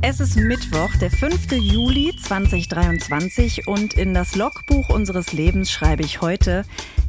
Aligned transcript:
Es 0.00 0.20
ist 0.20 0.36
Mittwoch, 0.36 0.94
der 1.00 1.10
5. 1.10 1.50
Juli 1.52 2.14
2023 2.22 3.66
und 3.66 3.94
in 3.94 4.14
das 4.14 4.36
Logbuch 4.36 4.90
unseres 4.90 5.32
Lebens 5.32 5.72
schreibe 5.72 6.04
ich 6.04 6.20
heute, 6.20 6.64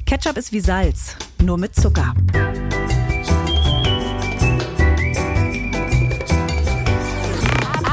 Ketchup 0.08 0.38
ist 0.38 0.52
wie 0.54 0.60
Salz, 0.60 1.16
nur 1.40 1.60
mit 1.60 1.76
Zucker. 1.76 2.16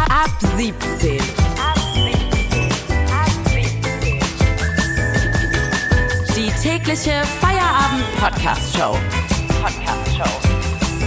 Ab 0.08 0.30
17. 0.56 1.18
Die 6.34 6.50
tägliche 6.62 7.22
Feierabend-Podcast-Show. 7.40 8.98
Podcast-Show. 9.62 10.40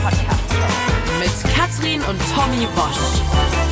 Podcast-Show. 0.04 1.20
Mit 1.20 1.56
Katrin 1.56 2.02
und 2.02 2.20
Tommy 2.36 2.68
Bosch. 2.76 3.69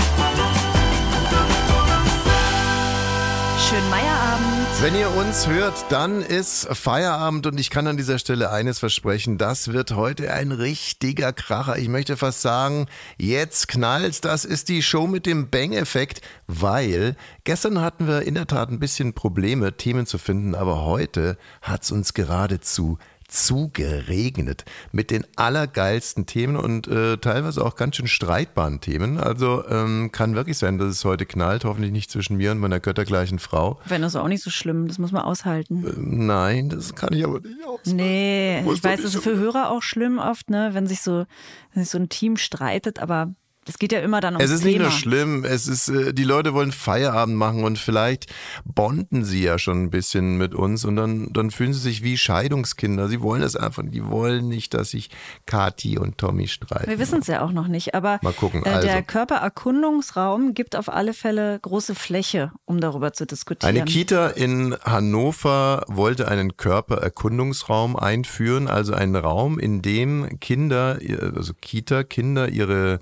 Schönen 3.77 3.91
Meierabend. 3.91 4.81
Wenn 4.81 4.95
ihr 4.95 5.11
uns 5.11 5.47
hört, 5.47 5.85
dann 5.91 6.23
ist 6.23 6.67
Feierabend 6.75 7.45
und 7.45 7.59
ich 7.59 7.69
kann 7.69 7.85
an 7.85 7.95
dieser 7.95 8.17
Stelle 8.17 8.49
eines 8.49 8.79
versprechen, 8.79 9.37
das 9.37 9.71
wird 9.71 9.91
heute 9.91 10.33
ein 10.33 10.51
richtiger 10.51 11.31
Kracher. 11.31 11.77
Ich 11.77 11.87
möchte 11.87 12.17
fast 12.17 12.41
sagen, 12.41 12.87
jetzt 13.17 13.67
knallt's, 13.67 14.19
das 14.19 14.45
ist 14.45 14.69
die 14.69 14.81
Show 14.81 15.05
mit 15.05 15.27
dem 15.27 15.51
Bang-Effekt, 15.51 16.21
weil 16.47 17.15
gestern 17.43 17.79
hatten 17.79 18.07
wir 18.07 18.23
in 18.23 18.33
der 18.33 18.47
Tat 18.47 18.71
ein 18.71 18.79
bisschen 18.79 19.13
Probleme, 19.13 19.77
Themen 19.77 20.07
zu 20.07 20.17
finden, 20.17 20.55
aber 20.55 20.83
heute 20.83 21.37
hat's 21.61 21.91
uns 21.91 22.15
geradezu 22.15 22.97
zugeregnet 23.27 24.65
mit 24.91 25.11
den 25.11 25.25
allergeilsten 25.35 26.25
Themen 26.25 26.55
und 26.55 26.87
äh, 26.87 27.17
teilweise 27.17 27.63
auch 27.65 27.75
ganz 27.75 27.95
schön 27.97 28.07
streitbaren 28.07 28.79
Themen. 28.81 29.17
Also 29.19 29.63
ähm, 29.67 30.11
kann 30.11 30.35
wirklich 30.35 30.57
sein, 30.57 30.77
dass 30.77 30.89
es 30.89 31.05
heute 31.05 31.25
knallt, 31.25 31.65
hoffentlich 31.65 31.91
nicht 31.91 32.09
zwischen 32.11 32.37
mir 32.37 32.51
und 32.51 32.59
meiner 32.59 32.79
göttergleichen 32.79 33.39
Frau. 33.39 33.79
Wenn 33.85 34.01
das 34.01 34.15
auch 34.15 34.27
nicht 34.27 34.43
so 34.43 34.49
schlimm, 34.49 34.87
das 34.87 34.97
muss 34.97 35.11
man 35.11 35.23
aushalten. 35.23 35.85
Ähm, 35.87 36.25
nein, 36.27 36.69
das 36.69 36.95
kann 36.95 37.13
ich 37.13 37.23
aber 37.25 37.39
nicht 37.41 37.63
aushalten. 37.65 37.95
Nee, 37.95 38.59
ich 38.61 38.83
weiß, 38.83 38.97
das 39.01 39.05
ist 39.05 39.13
so- 39.13 39.21
für 39.21 39.37
Hörer 39.37 39.71
auch 39.71 39.81
schlimm 39.83 40.19
oft, 40.19 40.49
ne, 40.49 40.69
wenn 40.73 40.87
sich 40.87 41.01
so, 41.01 41.25
wenn 41.73 41.83
sich 41.83 41.91
so 41.91 41.97
ein 41.97 42.09
Team 42.09 42.37
streitet, 42.37 42.99
aber 42.99 43.33
es 43.67 43.77
geht 43.79 43.91
ja 43.91 43.99
immer 43.99 44.21
dann 44.21 44.35
ums 44.35 44.45
Es 44.45 44.51
ist 44.51 44.61
Thema. 44.63 44.71
nicht 44.71 44.81
nur 44.81 44.91
schlimm, 44.91 45.43
es 45.45 45.67
ist, 45.67 45.89
äh, 45.89 46.13
die 46.13 46.23
Leute 46.23 46.53
wollen 46.53 46.71
Feierabend 46.71 47.35
machen 47.35 47.63
und 47.63 47.77
vielleicht 47.79 48.27
bonden 48.65 49.23
sie 49.23 49.43
ja 49.43 49.59
schon 49.59 49.83
ein 49.83 49.89
bisschen 49.89 50.37
mit 50.37 50.55
uns 50.55 50.85
und 50.85 50.95
dann, 50.95 51.31
dann 51.33 51.51
fühlen 51.51 51.73
sie 51.73 51.79
sich 51.79 52.03
wie 52.03 52.17
Scheidungskinder. 52.17 53.07
Sie 53.07 53.21
wollen 53.21 53.41
das 53.41 53.55
einfach, 53.55 53.83
die 53.85 54.05
wollen 54.05 54.47
nicht, 54.47 54.73
dass 54.73 54.91
sich 54.91 55.09
Kati 55.45 55.97
und 55.97 56.17
Tommy 56.17 56.47
streiten. 56.47 56.89
Wir 56.89 56.99
wissen 56.99 57.19
es 57.19 57.27
ja 57.27 57.41
auch 57.41 57.51
noch 57.51 57.67
nicht, 57.67 57.95
aber 57.95 58.19
Mal 58.21 58.33
gucken, 58.33 58.65
äh, 58.65 58.69
also. 58.69 58.87
der 58.87 59.01
Körpererkundungsraum 59.03 60.53
gibt 60.53 60.75
auf 60.75 60.89
alle 60.89 61.13
Fälle 61.13 61.59
große 61.61 61.95
Fläche, 61.95 62.51
um 62.65 62.79
darüber 62.79 63.13
zu 63.13 63.25
diskutieren. 63.25 63.75
Eine 63.75 63.85
Kita 63.85 64.27
in 64.27 64.75
Hannover 64.83 65.83
wollte 65.87 66.27
einen 66.27 66.57
Körpererkundungsraum 66.57 67.95
einführen, 67.95 68.67
also 68.67 68.93
einen 68.93 69.15
Raum, 69.15 69.59
in 69.59 69.81
dem 69.81 70.39
Kinder, 70.39 70.99
also 71.35 71.53
Kita-Kinder 71.59 72.49
ihre 72.49 72.99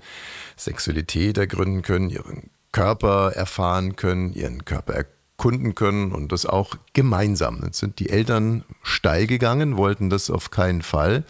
Sexualität 0.56 1.38
ergründen 1.38 1.82
können, 1.82 2.10
ihren 2.10 2.50
Körper 2.72 3.32
erfahren 3.32 3.96
können, 3.96 4.32
ihren 4.32 4.64
Körper 4.64 4.94
erkunden 4.94 5.74
können 5.74 6.12
und 6.12 6.32
das 6.32 6.46
auch 6.46 6.76
gemeinsam. 6.92 7.60
Jetzt 7.64 7.78
sind 7.78 7.98
die 7.98 8.10
Eltern 8.10 8.64
steil 8.82 9.26
gegangen, 9.26 9.76
wollten 9.76 10.10
das 10.10 10.30
auf 10.30 10.50
keinen 10.50 10.82
Fall. 10.82 11.24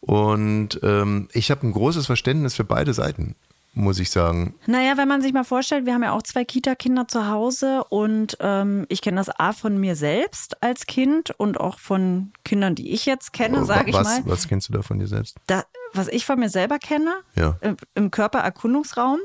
Und 0.00 0.80
ähm, 0.82 1.28
ich 1.32 1.50
habe 1.50 1.66
ein 1.66 1.72
großes 1.72 2.06
Verständnis 2.06 2.54
für 2.54 2.64
beide 2.64 2.92
Seiten, 2.92 3.36
muss 3.74 3.98
ich 3.98 4.10
sagen. 4.10 4.54
Naja, 4.66 4.96
wenn 4.96 5.08
man 5.08 5.22
sich 5.22 5.32
mal 5.32 5.44
vorstellt, 5.44 5.86
wir 5.86 5.94
haben 5.94 6.02
ja 6.02 6.12
auch 6.12 6.22
zwei 6.22 6.44
Kita-Kinder 6.44 7.08
zu 7.08 7.28
Hause 7.28 7.84
und 7.84 8.36
ähm, 8.40 8.84
ich 8.90 9.00
kenne 9.00 9.16
das 9.16 9.30
A 9.30 9.52
von 9.52 9.78
mir 9.78 9.96
selbst 9.96 10.62
als 10.62 10.84
Kind 10.86 11.30
und 11.38 11.58
auch 11.58 11.78
von 11.78 12.32
Kindern, 12.44 12.74
die 12.74 12.92
ich 12.92 13.06
jetzt 13.06 13.32
kenne, 13.32 13.64
sage 13.64 13.90
ich 13.90 13.94
mal. 13.94 14.20
was 14.26 14.46
kennst 14.48 14.68
du 14.68 14.72
da 14.74 14.82
von 14.82 14.98
dir 14.98 15.06
selbst? 15.06 15.36
Da, 15.46 15.64
was 15.94 16.08
ich 16.08 16.26
von 16.26 16.38
mir 16.38 16.50
selber 16.50 16.78
kenne, 16.78 17.12
Ja. 17.34 17.56
im, 17.62 17.76
im 17.94 18.10
Körpererkundungsraum, 18.10 19.18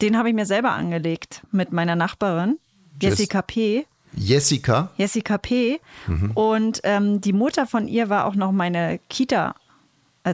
den 0.00 0.16
habe 0.16 0.28
ich 0.28 0.34
mir 0.34 0.46
selber 0.46 0.70
angelegt 0.72 1.42
mit 1.50 1.72
meiner 1.72 1.96
Nachbarin, 1.96 2.58
Jess- 3.00 3.18
Jessica 3.18 3.42
P. 3.42 3.86
Jessica, 4.14 4.90
Jessica 4.96 5.38
P. 5.38 5.80
Mhm. 6.06 6.30
Und 6.32 6.80
ähm, 6.84 7.20
die 7.20 7.32
Mutter 7.32 7.66
von 7.66 7.88
ihr 7.88 8.08
war 8.08 8.24
auch 8.26 8.34
noch 8.34 8.52
meine 8.52 9.00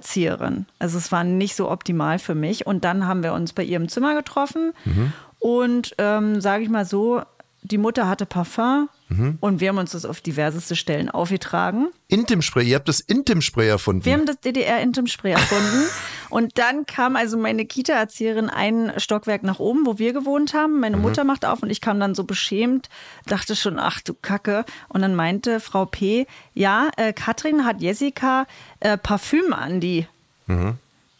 Kita-Erzieherin. 0.00 0.66
Also 0.78 0.98
es 0.98 1.12
war 1.12 1.24
nicht 1.24 1.54
so 1.54 1.70
optimal 1.70 2.18
für 2.18 2.34
mich. 2.34 2.66
Und 2.66 2.84
dann 2.84 3.06
haben 3.06 3.22
wir 3.22 3.32
uns 3.32 3.52
bei 3.52 3.62
ihr 3.62 3.76
im 3.76 3.88
Zimmer 3.88 4.14
getroffen. 4.14 4.72
Mhm. 4.84 5.12
Und 5.38 5.94
ähm, 5.98 6.40
sage 6.40 6.62
ich 6.64 6.68
mal 6.70 6.84
so, 6.84 7.22
die 7.62 7.78
Mutter 7.78 8.08
hatte 8.08 8.26
Parfum 8.26 8.88
Mhm. 9.10 9.36
und 9.40 9.60
wir 9.60 9.68
haben 9.68 9.76
uns 9.78 9.92
das 9.92 10.06
auf 10.06 10.22
diverseste 10.22 10.74
Stellen 10.76 11.10
aufgetragen. 11.10 11.88
Intim-Spray, 12.08 12.66
ihr 12.66 12.76
habt 12.76 12.88
das 12.88 13.00
Intim-Spray 13.00 13.68
erfunden. 13.68 14.04
Wir 14.06 14.14
haben 14.14 14.24
das 14.24 14.40
DDR-Intim-Spray 14.40 15.32
erfunden. 15.32 15.84
und 16.30 16.58
dann 16.58 16.86
kam 16.86 17.16
also 17.16 17.36
meine 17.36 17.64
Kita-Erzieherin 17.64 18.50
ein 18.50 18.92
Stockwerk 18.98 19.42
nach 19.42 19.58
oben, 19.58 19.86
wo 19.86 19.98
wir 19.98 20.12
gewohnt 20.12 20.54
haben. 20.54 20.80
Meine 20.80 20.96
Mutter 20.96 21.24
machte 21.24 21.50
auf 21.50 21.62
und 21.62 21.70
ich 21.70 21.80
kam 21.80 22.00
dann 22.00 22.14
so 22.14 22.24
beschämt, 22.24 22.88
dachte 23.26 23.56
schon, 23.56 23.78
ach 23.78 24.00
du 24.00 24.14
Kacke. 24.14 24.64
Und 24.88 25.02
dann 25.02 25.14
meinte 25.14 25.60
Frau 25.60 25.84
P., 25.86 26.26
ja, 26.54 26.90
äh, 26.96 27.12
Katrin 27.12 27.64
hat 27.64 27.80
Jessica 27.80 28.46
äh, 28.80 28.96
Parfüm 28.96 29.52
an 29.52 29.80
die 29.80 30.06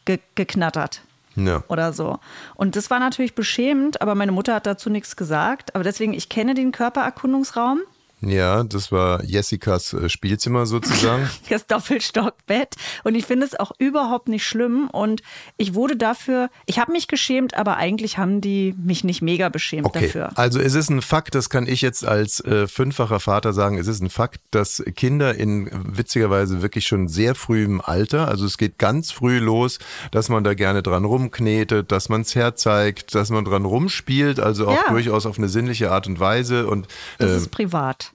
ge 0.05 0.19
geknattert 0.35 1.03
ja. 1.37 1.63
oder 1.69 1.93
so. 1.93 2.19
Und 2.55 2.77
das 2.77 2.91
war 2.91 2.99
natürlich 2.99 3.35
beschämend, 3.35 4.01
aber 4.01 4.15
meine 4.15 4.33
Mutter 4.33 4.55
hat 4.55 4.67
dazu 4.67 4.91
nichts 4.91 5.17
gesagt. 5.17 5.75
Aber 5.75 5.85
deswegen, 5.85 6.13
ich 6.13 6.29
kenne 6.29 6.55
den 6.55 6.73
Körpererkundungsraum. 6.73 7.81
Ja, 8.29 8.63
das 8.65 8.91
war 8.93 9.23
Jessicas 9.25 9.93
äh, 9.93 10.09
Spielzimmer 10.09 10.67
sozusagen. 10.67 11.29
das 11.49 11.67
Doppelstockbett. 11.67 12.75
Und 13.05 13.15
ich 13.15 13.27
finde 13.27 13.47
es 13.47 13.59
auch 13.59 13.73
überhaupt 13.79 14.29
nicht 14.29 14.47
schlimm. 14.47 14.89
Und 14.91 15.23
ich 15.57 15.75
wurde 15.75 15.97
dafür, 15.97 16.51
ich 16.67 16.79
habe 16.79 16.93
mich 16.93 17.09
geschämt, 17.09 17.55
aber 17.55 17.77
eigentlich 17.77 18.19
haben 18.19 18.41
die 18.41 18.75
mich 18.83 19.05
nicht 19.05 19.23
mega 19.23 19.49
beschämt 19.49 19.87
Okay, 19.87 20.07
dafür. 20.07 20.31
also 20.37 20.61
es 20.61 20.75
ist 20.75 20.91
ein 20.91 21.03
Fakt, 21.03 21.35
das 21.35 21.51
kann 21.51 21.67
ich 21.67 21.83
jetzt 21.83 22.05
als 22.05 22.41
äh, 22.41 22.67
fünffacher 22.67 23.21
Vater 23.21 23.53
sagen, 23.53 23.79
es 23.79 23.87
ist 23.87 24.03
ein 24.03 24.11
Fakt, 24.11 24.41
dass 24.51 24.83
Kinder 24.97 25.35
in 25.35 25.69
witzigerweise 25.73 26.63
wirklich 26.63 26.87
schon 26.87 27.09
sehr 27.09 27.35
frühem 27.35 27.81
Alter, 27.81 28.29
also 28.29 28.45
es 28.47 28.59
geht 28.59 28.79
ganz 28.79 29.11
früh 29.13 29.39
los, 29.39 29.79
dass 30.11 30.29
man 30.29 30.45
da 30.45 30.55
gerne 30.55 30.83
dran 30.83 31.05
rumknetet, 31.05 31.93
dass 31.93 32.09
man 32.09 32.23
es 32.23 32.35
herzeigt, 32.35 33.15
dass 33.15 33.31
man 33.31 33.45
dran 33.45 33.65
rumspielt, 33.65 34.41
also 34.41 34.69
auch 34.69 34.75
Ja. 34.75 34.91
durchaus 34.91 35.27
auf 35.27 35.39
eine 35.39 35.49
sinnliche 35.49 35.91
Art 35.93 36.07
und 36.07 36.21
Weise 36.21 36.67
und 36.67 36.89
Das 37.19 37.31
äh, 37.31 37.37
ist 37.37 37.51
privat. 37.51 38.13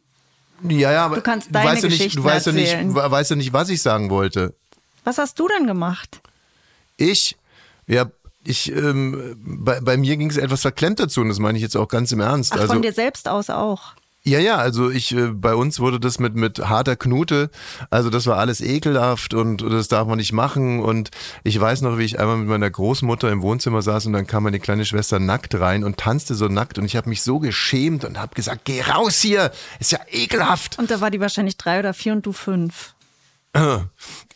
Ja, 0.67 0.91
ja, 0.91 1.05
aber 1.05 1.15
Du 1.17 1.21
kannst 1.21 1.47
du 1.47 1.51
deine 1.53 1.69
weißt 1.71 1.83
ja 1.83 1.89
nicht, 1.89 1.99
du 1.99 2.03
Geschichten 2.05 2.23
weißt 2.23 2.45
ja 2.47 2.51
nicht, 2.53 2.71
erzählen. 2.71 2.95
we- 2.95 3.11
weißt 3.11 3.29
ja 3.31 3.35
nicht, 3.35 3.53
was 3.53 3.69
ich 3.69 3.81
sagen 3.81 4.09
wollte. 4.09 4.53
Was 5.03 5.17
hast 5.17 5.39
du 5.39 5.47
denn 5.47 5.65
gemacht? 5.67 6.21
Ich, 6.97 7.37
ja, 7.87 8.05
ich, 8.43 8.71
ähm, 8.71 9.35
bei, 9.43 9.79
bei 9.81 9.97
mir 9.97 10.17
ging 10.17 10.29
es 10.29 10.37
etwas 10.37 10.61
verklemmt 10.61 10.99
dazu 10.99 11.21
und 11.21 11.29
das 11.29 11.39
meine 11.39 11.57
ich 11.57 11.61
jetzt 11.61 11.75
auch 11.77 11.87
ganz 11.87 12.11
im 12.11 12.19
Ernst. 12.19 12.51
Ach, 12.53 12.59
also, 12.61 12.73
von 12.73 12.81
dir 12.81 12.93
selbst 12.93 13.27
aus 13.27 13.49
auch. 13.49 13.93
Ja, 14.23 14.39
ja, 14.39 14.57
also 14.57 14.89
ich, 14.89 15.15
äh, 15.15 15.27
bei 15.27 15.55
uns 15.55 15.79
wurde 15.79 15.99
das 15.99 16.19
mit, 16.19 16.35
mit 16.35 16.59
harter 16.59 16.95
Knute, 16.95 17.49
also 17.89 18.09
das 18.09 18.27
war 18.27 18.37
alles 18.37 18.59
ekelhaft 18.59 19.33
und 19.33 19.61
das 19.61 19.87
darf 19.87 20.07
man 20.07 20.17
nicht 20.17 20.33
machen 20.33 20.81
und 20.81 21.09
ich 21.43 21.59
weiß 21.59 21.81
noch, 21.81 21.97
wie 21.97 22.03
ich 22.03 22.19
einmal 22.19 22.37
mit 22.37 22.47
meiner 22.47 22.69
Großmutter 22.69 23.31
im 23.31 23.41
Wohnzimmer 23.41 23.81
saß 23.81 24.07
und 24.07 24.13
dann 24.13 24.27
kam 24.27 24.43
meine 24.43 24.59
kleine 24.59 24.83
Schwester 24.83 25.19
nackt 25.19 25.55
rein 25.55 25.83
und 25.83 25.97
tanzte 25.97 26.35
so 26.35 26.47
nackt 26.47 26.77
und 26.77 26.85
ich 26.85 26.97
habe 26.97 27.07
mich 27.07 27.21
so 27.21 27.39
geschämt 27.39 28.03
und 28.03 28.19
habe 28.19 28.35
gesagt, 28.35 28.65
geh 28.65 28.81
raus 28.81 29.19
hier, 29.19 29.51
ist 29.79 29.93
ja 29.93 29.99
ekelhaft. 30.11 30.77
Und 30.77 30.91
da 30.91 30.99
war 30.99 31.11
die 31.11 31.21
wahrscheinlich 31.21 31.57
drei 31.57 31.79
oder 31.79 31.93
vier 31.93 32.11
und 32.11 32.25
du 32.25 32.33
fünf. 32.33 32.93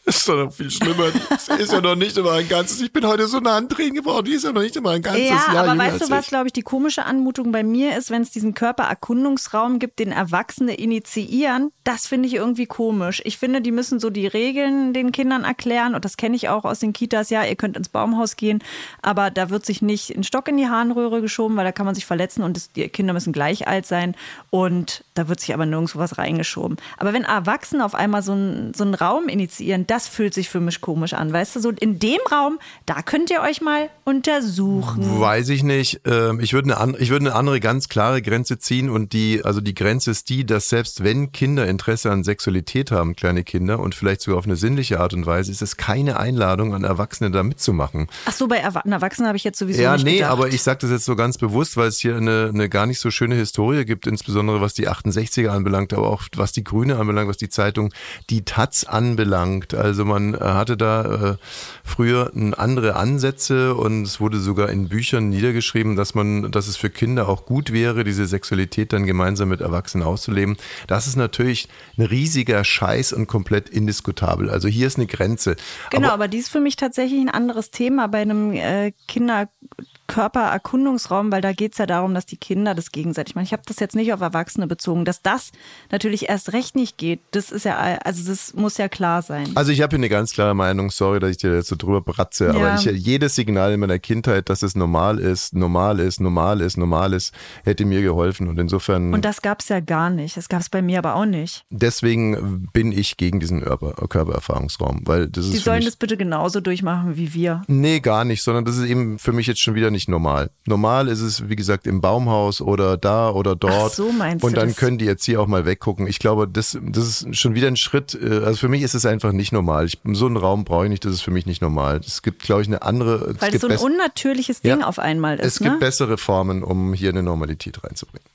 Das 0.06 0.18
ist 0.18 0.28
doch 0.28 0.35
noch 0.35 0.51
viel 0.51 0.69
schlimmer. 0.69 1.12
Das 1.29 1.47
ist 1.47 1.72
ja 1.72 1.79
noch 1.79 1.96
nicht 1.96 2.18
immer 2.18 2.34
ein 2.34 2.47
ganzes. 2.50 2.81
Ich 2.81 2.91
bin 2.91 3.07
heute 3.07 3.25
so 3.28 3.40
nah 3.40 3.56
an 3.56 3.69
Tränen 3.69 3.94
geworden. 3.94 4.25
Die 4.25 4.34
ist 4.34 4.44
ja 4.44 4.51
noch 4.51 4.62
nicht 4.62 4.75
immer 4.75 4.90
ein 4.90 5.01
ganzes 5.01 5.29
Ja, 5.29 5.53
Jahr 5.53 5.69
aber 5.69 5.78
weißt 5.78 6.01
du, 6.01 6.09
was, 6.09 6.28
glaube 6.28 6.47
ich, 6.47 6.53
die 6.53 6.62
komische 6.62 7.06
Anmutung 7.06 7.54
bei 7.54 7.63
mir 7.63 7.98
ist, 7.98 8.12
wenn 8.12 8.21
es 8.21 8.31
diesen 8.31 8.54
Körpererkundungsraum 8.54 9.80
gibt, 9.80 10.00
den 10.00 10.12
Erwachsene 10.12 10.74
initiieren, 10.74 11.71
das 11.86 12.07
finde 12.07 12.27
ich 12.27 12.36
irgendwie 12.36 12.65
komisch. 12.65 13.21
Ich 13.24 13.38
finde, 13.38 13.62
die 13.62 13.71
müssen 13.71 14.01
so 14.01 14.10
die 14.10 14.27
Regeln 14.27 14.94
den 14.94 15.13
Kindern 15.13 15.45
erklären 15.45 15.95
und 15.95 16.04
das 16.04 16.18
kenne 16.18 16.36
ich 16.36 16.50
auch 16.50 16.66
aus 16.66 16.80
den 16.80 16.92
Kitas. 16.92 17.30
Ja, 17.30 17.45
ihr 17.45 17.56
könnt 17.56 17.77
ins 17.77 17.88
Baumhaus 17.88 18.36
gehen, 18.36 18.62
aber 19.01 19.31
da 19.31 19.50
wird 19.50 19.66
sich 19.66 19.81
nicht 19.81 20.09
ein 20.09 20.24
Stock 20.24 20.50
in 20.50 20.57
die 20.57 20.68
Harnröhre 20.68 21.21
geschoben, 21.21 21.56
weil 21.56 21.66
da 21.66 21.71
kann 21.71 21.86
man 21.86 21.95
sich 21.95 22.06
verletzen 22.06 22.44
und 22.44 22.57
das, 22.57 22.74
die 22.74 22.89
Kinder 22.89 23.13
müssen 23.13 23.31
gleich 23.31 23.69
alt 23.69 23.86
sein 23.86 24.16
und 24.50 25.06
da 25.13 25.27
wird 25.27 25.39
sich 25.39 25.54
aber 25.54 25.65
nirgendwo 25.65 26.00
was 26.00 26.18
reingeschoben. 26.18 26.77
Aber 26.98 27.13
wenn 27.13 27.24
Erwachsene 27.24 27.86
auf 27.86 27.95
einmal 27.95 28.24
so 28.24 28.31
einen, 28.33 28.74
so 28.74 28.83
einen 28.83 28.94
Raum 28.95 29.27
initiieren, 29.27 29.86
das 29.88 30.07
fühlt 30.07 30.33
sich 30.33 30.50
für 30.50 30.60
mich 30.60 30.81
komisch 30.81 31.13
an. 31.13 31.31
Weißt 31.31 31.56
du, 31.56 31.60
so 31.60 31.69
in 31.71 32.00
dem 32.00 32.19
Raum, 32.31 32.60
da 32.86 33.01
könnt 33.01 33.30
ihr 33.30 33.42
euch 33.42 33.62
mal 33.62 33.89
untersuchen. 34.06 35.19
Weiß 35.19 35.50
ich 35.50 35.63
nicht. 35.63 36.01
Ähm, 36.06 36.39
Ich 36.39 36.54
würde 36.54 36.77
eine, 36.77 36.98
ich 36.98 37.10
würde 37.10 37.25
eine 37.27 37.36
andere 37.36 37.60
ganz 37.60 37.89
klare 37.89 38.21
Grenze 38.21 38.57
ziehen 38.57 38.89
und 38.89 39.13
die, 39.13 39.42
also 39.44 39.62
die 39.62 39.74
Grenze 39.74 40.12
ist 40.12 40.30
die, 40.30 40.45
dass 40.45 40.69
selbst 40.69 41.04
wenn 41.04 41.31
Kinder 41.31 41.68
Interesse 41.68 42.12
an 42.12 42.24
Sexualität 42.24 42.92
haben, 42.92 43.16
kleine 43.16 43.44
Kinder, 43.44 43.80
und 43.80 43.95
vielleicht 43.95 44.21
sogar 44.21 44.39
auf 44.39 44.45
eine 44.45 44.56
sinnliche 44.56 45.00
Art 45.00 45.13
und 45.13 45.25
Weise, 45.25 45.51
ist 45.51 45.62
es 45.62 45.77
keine 45.77 46.19
Einladung 46.19 46.74
an 46.74 46.83
Erwachsene 46.83 47.31
da 47.31 47.44
mitzumachen. 47.44 48.07
Ach 48.25 48.33
so, 48.33 48.48
bei 48.48 48.63
Erwa- 48.63 48.88
Erwachsenen 48.89 49.27
habe 49.27 49.38
ich 49.38 49.44
jetzt 49.44 49.59
sowieso 49.59 49.81
ja, 49.81 49.94
nicht 49.94 50.06
nee, 50.06 50.16
gedacht. 50.18 50.31
aber 50.31 50.48
ich 50.50 50.62
sage 50.62 50.80
das 50.81 50.92
jetzt 50.92 51.06
so 51.06 51.16
ganz 51.16 51.38
bewusst, 51.38 51.77
weil 51.77 51.88
es 51.88 52.00
hier 52.00 52.16
eine, 52.18 52.50
eine 52.54 52.69
gar 52.69 52.86
nicht 52.86 53.00
so 53.00 53.12
schöne 53.12 53.36
Historie 53.36 53.86
gibt, 53.86 54.07
insbesondere 54.07 54.62
was 54.62 54.74
die 54.74 54.88
68er 55.05 55.50
anbelangt, 55.50 55.94
aber 55.94 56.09
auch 56.09 56.23
was 56.35 56.51
die 56.51 56.63
Grüne 56.63 56.97
anbelangt, 56.97 57.29
was 57.29 57.38
die 57.38 57.50
Zeitung, 57.50 57.94
die 58.29 58.44
Taz 58.44 58.83
anbelangt. 58.83 59.75
Also 59.75 60.05
man 60.05 60.33
äh, 60.33 60.39
hatte 60.39 60.77
da 60.77 61.03
äh, 61.03 61.35
früher 61.83 62.31
andere 62.57 62.95
Ansätze 62.95 63.75
und 63.75 64.03
es 64.03 64.19
wurde 64.19 64.39
sogar 64.39 64.69
in 64.69 64.89
Büchern 64.89 65.29
niedergeschrieben, 65.29 65.95
dass 65.95 66.15
man, 66.15 66.51
dass 66.51 66.67
es 66.67 66.77
für 66.77 66.89
Kinder 66.89 67.29
auch 67.29 67.45
gut 67.45 67.71
wäre, 67.71 68.03
diese 68.03 68.25
Sexualität 68.25 68.91
dann 68.91 69.05
gemeinsam 69.05 69.50
mit 69.50 69.61
Erwachsenen 69.61 70.05
auszuleben. 70.05 70.57
Das 70.88 71.06
ist 71.06 71.15
natürlich 71.15 71.67
ein 71.97 72.06
riesiger 72.06 72.63
Scheiß 72.63 73.13
und 73.13 73.27
komplett 73.27 73.69
indiskutabel. 73.69 74.49
Also 74.49 74.67
hier 74.67 74.88
ist 74.88 74.97
eine 74.97 75.06
Grenze. 75.06 75.56
Genau, 75.91 76.09
aber 76.09 76.23
aber, 76.23 76.29
die 76.29 76.38
ist 76.38 76.49
für 76.49 76.61
mich 76.61 76.77
tatsächlich 76.77 77.19
ein 77.19 77.27
anderes 77.27 77.69
Thema 77.69 78.07
bei 78.07 78.21
einem 78.21 78.53
äh, 78.53 78.94
Kinderkörpererkundungsraum, 79.09 81.33
weil 81.33 81.41
da 81.41 81.51
geht 81.51 81.73
es 81.73 81.79
ja 81.79 81.85
darum, 81.85 82.13
dass 82.13 82.25
die 82.25 82.38
Kinder 82.38 82.73
das 82.75 82.94
gegenseitig 82.94 83.35
machen. 83.35 83.44
Ich 83.44 83.51
habe 83.51 83.63
das 83.65 83.81
jetzt 83.81 83.94
nicht 83.94 84.13
auf 84.13 84.21
Erwachsene 84.21 84.67
bezogen. 84.67 84.93
Dass 85.04 85.22
das 85.22 85.51
natürlich 85.92 86.30
erst 86.30 86.54
recht 86.54 86.75
nicht 86.75 86.98
geht, 86.98 87.19
das 87.31 87.51
ist 87.51 87.66
ja, 87.66 87.75
also 88.04 88.24
das 88.30 88.54
muss 88.54 88.78
ja 88.78 88.88
klar 88.88 89.22
sein. 89.22 89.50
Also 89.56 89.72
ich 89.72 89.81
habe 89.81 89.92
hier 89.92 90.00
eine 90.00 90.10
ganz 90.10 90.31
klare 90.34 90.54
Meinung, 90.56 90.92
sorry, 90.92 91.19
dass 91.19 91.31
ich 91.31 91.38
dir 91.38 91.54
jetzt 91.56 91.68
so 91.69 91.75
drüber 91.75 92.01
bratze, 92.01 92.50
aber 92.51 92.60
Ja. 92.60 92.75
ich, 92.75 92.86
jedes 92.86 93.36
Signal 93.36 93.74
in 93.74 93.80
meiner 93.80 94.00
Kindheit, 94.00 94.50
dass 94.50 94.62
es 94.62 94.75
normal 94.75 95.18
ist, 95.19 95.54
normal 95.56 96.00
ist, 96.00 96.22
normal 96.22 96.62
ist, 96.62 96.78
normal 96.78 97.13
ist, 97.13 97.34
hätte 97.63 97.86
mir 97.86 98.01
geholfen 98.01 98.48
und 98.48 98.60
insofern, 98.60 99.13
Und 99.13 99.25
das 99.25 99.42
gab 99.42 99.62
es 99.62 99.69
ja 99.69 99.80
gar 99.80 100.10
nicht. 100.10 100.38
Das 100.38 100.48
gab 100.50 100.62
es 100.62 100.69
bei 100.69 100.81
mir 100.81 101.00
aber 101.00 101.16
auch 101.16 101.25
nicht. 101.25 101.63
deswegen 101.72 102.68
bin 102.74 102.92
ich 102.92 103.18
gegen 103.18 103.40
diesen 103.40 103.62
Körper, 103.62 103.94
Körpererfahrungsraum, 104.07 105.01
weil 105.06 105.28
das 105.28 105.45
Die 105.45 105.51
ist 105.57 105.63
für 105.63 105.69
sollen 105.72 105.86
das 105.86 105.95
bitte 105.95 106.18
genauso 106.18 106.62
durchmachen 106.62 107.18
wie 107.18 107.34
wir. 107.34 107.62
Nee, 107.68 108.00
gar 108.00 108.25
nicht, 108.25 108.44
sondern 108.44 108.66
das 108.66 108.78
ist 108.78 108.86
eben 108.86 109.19
für 109.19 109.31
mich 109.31 109.48
jetzt 109.48 109.62
schon 109.62 109.75
wieder 109.75 109.92
nicht 109.92 110.10
normal. 110.10 110.50
Normal 110.66 111.07
ist 111.07 111.22
es, 111.22 111.50
wie 111.50 111.56
gesagt, 111.56 111.88
im 111.88 112.01
Baumhaus 112.01 112.62
oder 112.62 112.98
da 112.98 113.30
oder 113.30 113.56
dort. 113.56 113.74
Ach 113.74 113.90
so, 113.94 114.12
meinst 114.12 114.44
Und 114.44 114.54
du 114.54 114.60
dann 114.60 114.69
das? 114.69 114.78
Können 114.83 114.97
die 114.97 115.06
jetzt 115.06 115.24
hier 115.24 115.39
auch 115.39 115.47
mal 115.47 115.65
weggucken. 115.65 116.07
Ich 116.07 116.19
glaube, 116.19 116.47
das, 116.47 116.77
das 116.81 117.21
ist 117.24 117.38
schon 117.38 117.56
wieder 117.56 117.68
ein 117.68 117.77
Schritt. 117.77 118.18
äh, 118.21 118.41
Also 118.44 118.57
für 118.57 118.68
mich 118.68 118.81
ist 118.81 118.94
es 118.95 119.06
einfach 119.06 119.31
nicht 119.31 119.53
normal. 119.53 119.85
Ich, 119.85 120.00
so 120.12 120.25
einen 120.25 120.35
Raum 120.38 120.65
brauche 120.65 120.83
ich 120.85 120.89
nicht, 120.89 121.06
das 121.06 121.13
ist 121.13 121.21
für 121.21 121.31
mich 121.31 121.45
nicht 121.45 121.62
normal. 121.62 122.01
Es 122.06 122.21
gibt, 122.21 122.44
glaube 122.44 122.62
ich, 122.62 122.68
eine 122.68 122.81
andere. 122.81 123.15
es 123.35 123.41
Weil 123.41 123.56
es 123.56 123.62
gibt 123.62 123.62
so 123.62 123.68
ein 123.68 123.77
unnatürliches 123.94 124.62
Ding 124.62 124.81
Ja. 124.81 124.88
auf 124.88 125.00
einmal 125.00 125.39
ist. 125.39 125.45
Es 125.45 125.59
gibt 125.59 125.71
ne? 125.71 125.77
bessere 125.80 126.18
Formen, 126.18 126.63
um 126.63 126.94
hier 126.94 127.09
eine 127.09 127.24
Normalität 127.24 127.83
reinzubringen. 127.83 128.27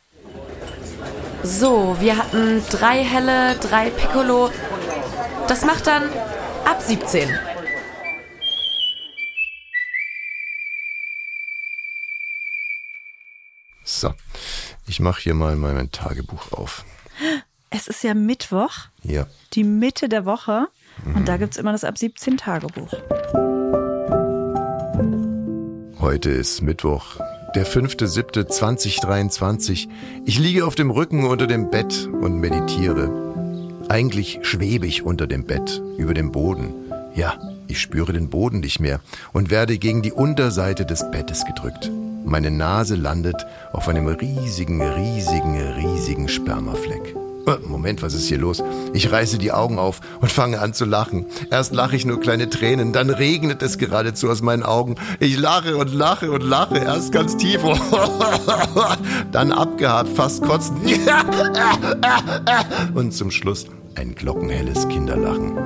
So, 1.42 1.96
wir 2.00 2.16
hatten 2.16 2.62
drei 2.70 3.02
helle, 3.04 3.54
drei 3.56 3.90
Piccolo. 3.90 4.50
Das 5.48 5.64
macht 5.64 5.86
dann 5.86 6.04
ab 6.64 6.82
17. 6.82 7.28
So, 13.90 14.12
ich 14.86 15.00
mache 15.00 15.22
hier 15.22 15.32
mal 15.32 15.56
mein 15.56 15.90
Tagebuch 15.90 16.52
auf. 16.52 16.84
Es 17.70 17.88
ist 17.88 18.04
ja 18.04 18.12
Mittwoch, 18.12 18.72
Hier. 19.02 19.26
die 19.54 19.64
Mitte 19.64 20.10
der 20.10 20.26
Woche. 20.26 20.68
Und 21.06 21.20
Mhm. 21.20 21.24
da 21.24 21.38
gibt 21.38 21.54
es 21.54 21.58
immer 21.58 21.72
das 21.72 21.84
ab 21.84 21.96
17 21.96 22.36
Tagebuch. 22.36 22.92
Heute 26.00 26.28
ist 26.30 26.60
Mittwoch, 26.60 27.18
der 27.54 27.64
5.7.2023. 27.66 29.88
Ich 30.26 30.38
liege 30.38 30.66
auf 30.66 30.74
dem 30.74 30.90
Rücken 30.90 31.24
unter 31.24 31.46
dem 31.46 31.70
Bett 31.70 32.10
und 32.20 32.36
meditiere. 32.40 33.10
Eigentlich 33.88 34.40
schwebe 34.42 34.86
ich 34.86 35.02
unter 35.02 35.26
dem 35.26 35.46
Bett, 35.46 35.80
über 35.96 36.12
dem 36.12 36.30
Boden. 36.30 36.74
Ja, 37.14 37.38
ich 37.68 37.80
spüre 37.80 38.12
den 38.12 38.28
Boden 38.28 38.60
nicht 38.60 38.80
mehr 38.80 39.00
und 39.32 39.48
werde 39.50 39.78
gegen 39.78 40.02
die 40.02 40.12
Unterseite 40.12 40.84
des 40.84 41.10
Bettes 41.10 41.46
gedrückt. 41.46 41.90
Meine 42.28 42.50
Nase 42.50 42.94
landet 42.94 43.46
auf 43.72 43.88
einem 43.88 44.06
riesigen, 44.06 44.82
riesigen, 44.82 45.58
riesigen 45.72 46.28
Spermafleck. 46.28 47.16
Äh, 47.46 47.56
Moment, 47.66 48.02
was 48.02 48.12
ist 48.12 48.28
hier 48.28 48.36
los? 48.36 48.62
Ich 48.92 49.10
reiße 49.10 49.38
die 49.38 49.50
Augen 49.50 49.78
auf 49.78 50.00
und 50.20 50.30
fange 50.30 50.60
an 50.60 50.74
zu 50.74 50.84
lachen. 50.84 51.24
Erst 51.50 51.72
lache 51.72 51.96
ich 51.96 52.04
nur 52.04 52.20
kleine 52.20 52.50
Tränen, 52.50 52.92
dann 52.92 53.08
regnet 53.08 53.62
es 53.62 53.78
geradezu 53.78 54.28
aus 54.28 54.42
meinen 54.42 54.62
Augen. 54.62 54.96
Ich 55.20 55.38
lache 55.38 55.78
und 55.78 55.94
lache 55.94 56.30
und 56.30 56.42
lache, 56.42 56.76
erst 56.76 57.12
ganz 57.12 57.34
tief, 57.38 57.62
dann 59.32 59.50
abgehabt, 59.50 60.10
fast 60.14 60.42
kotzen. 60.42 60.76
Und 62.94 63.14
zum 63.14 63.30
Schluss 63.30 63.66
ein 63.94 64.14
glockenhelles 64.14 64.86
Kinderlachen. 64.88 65.56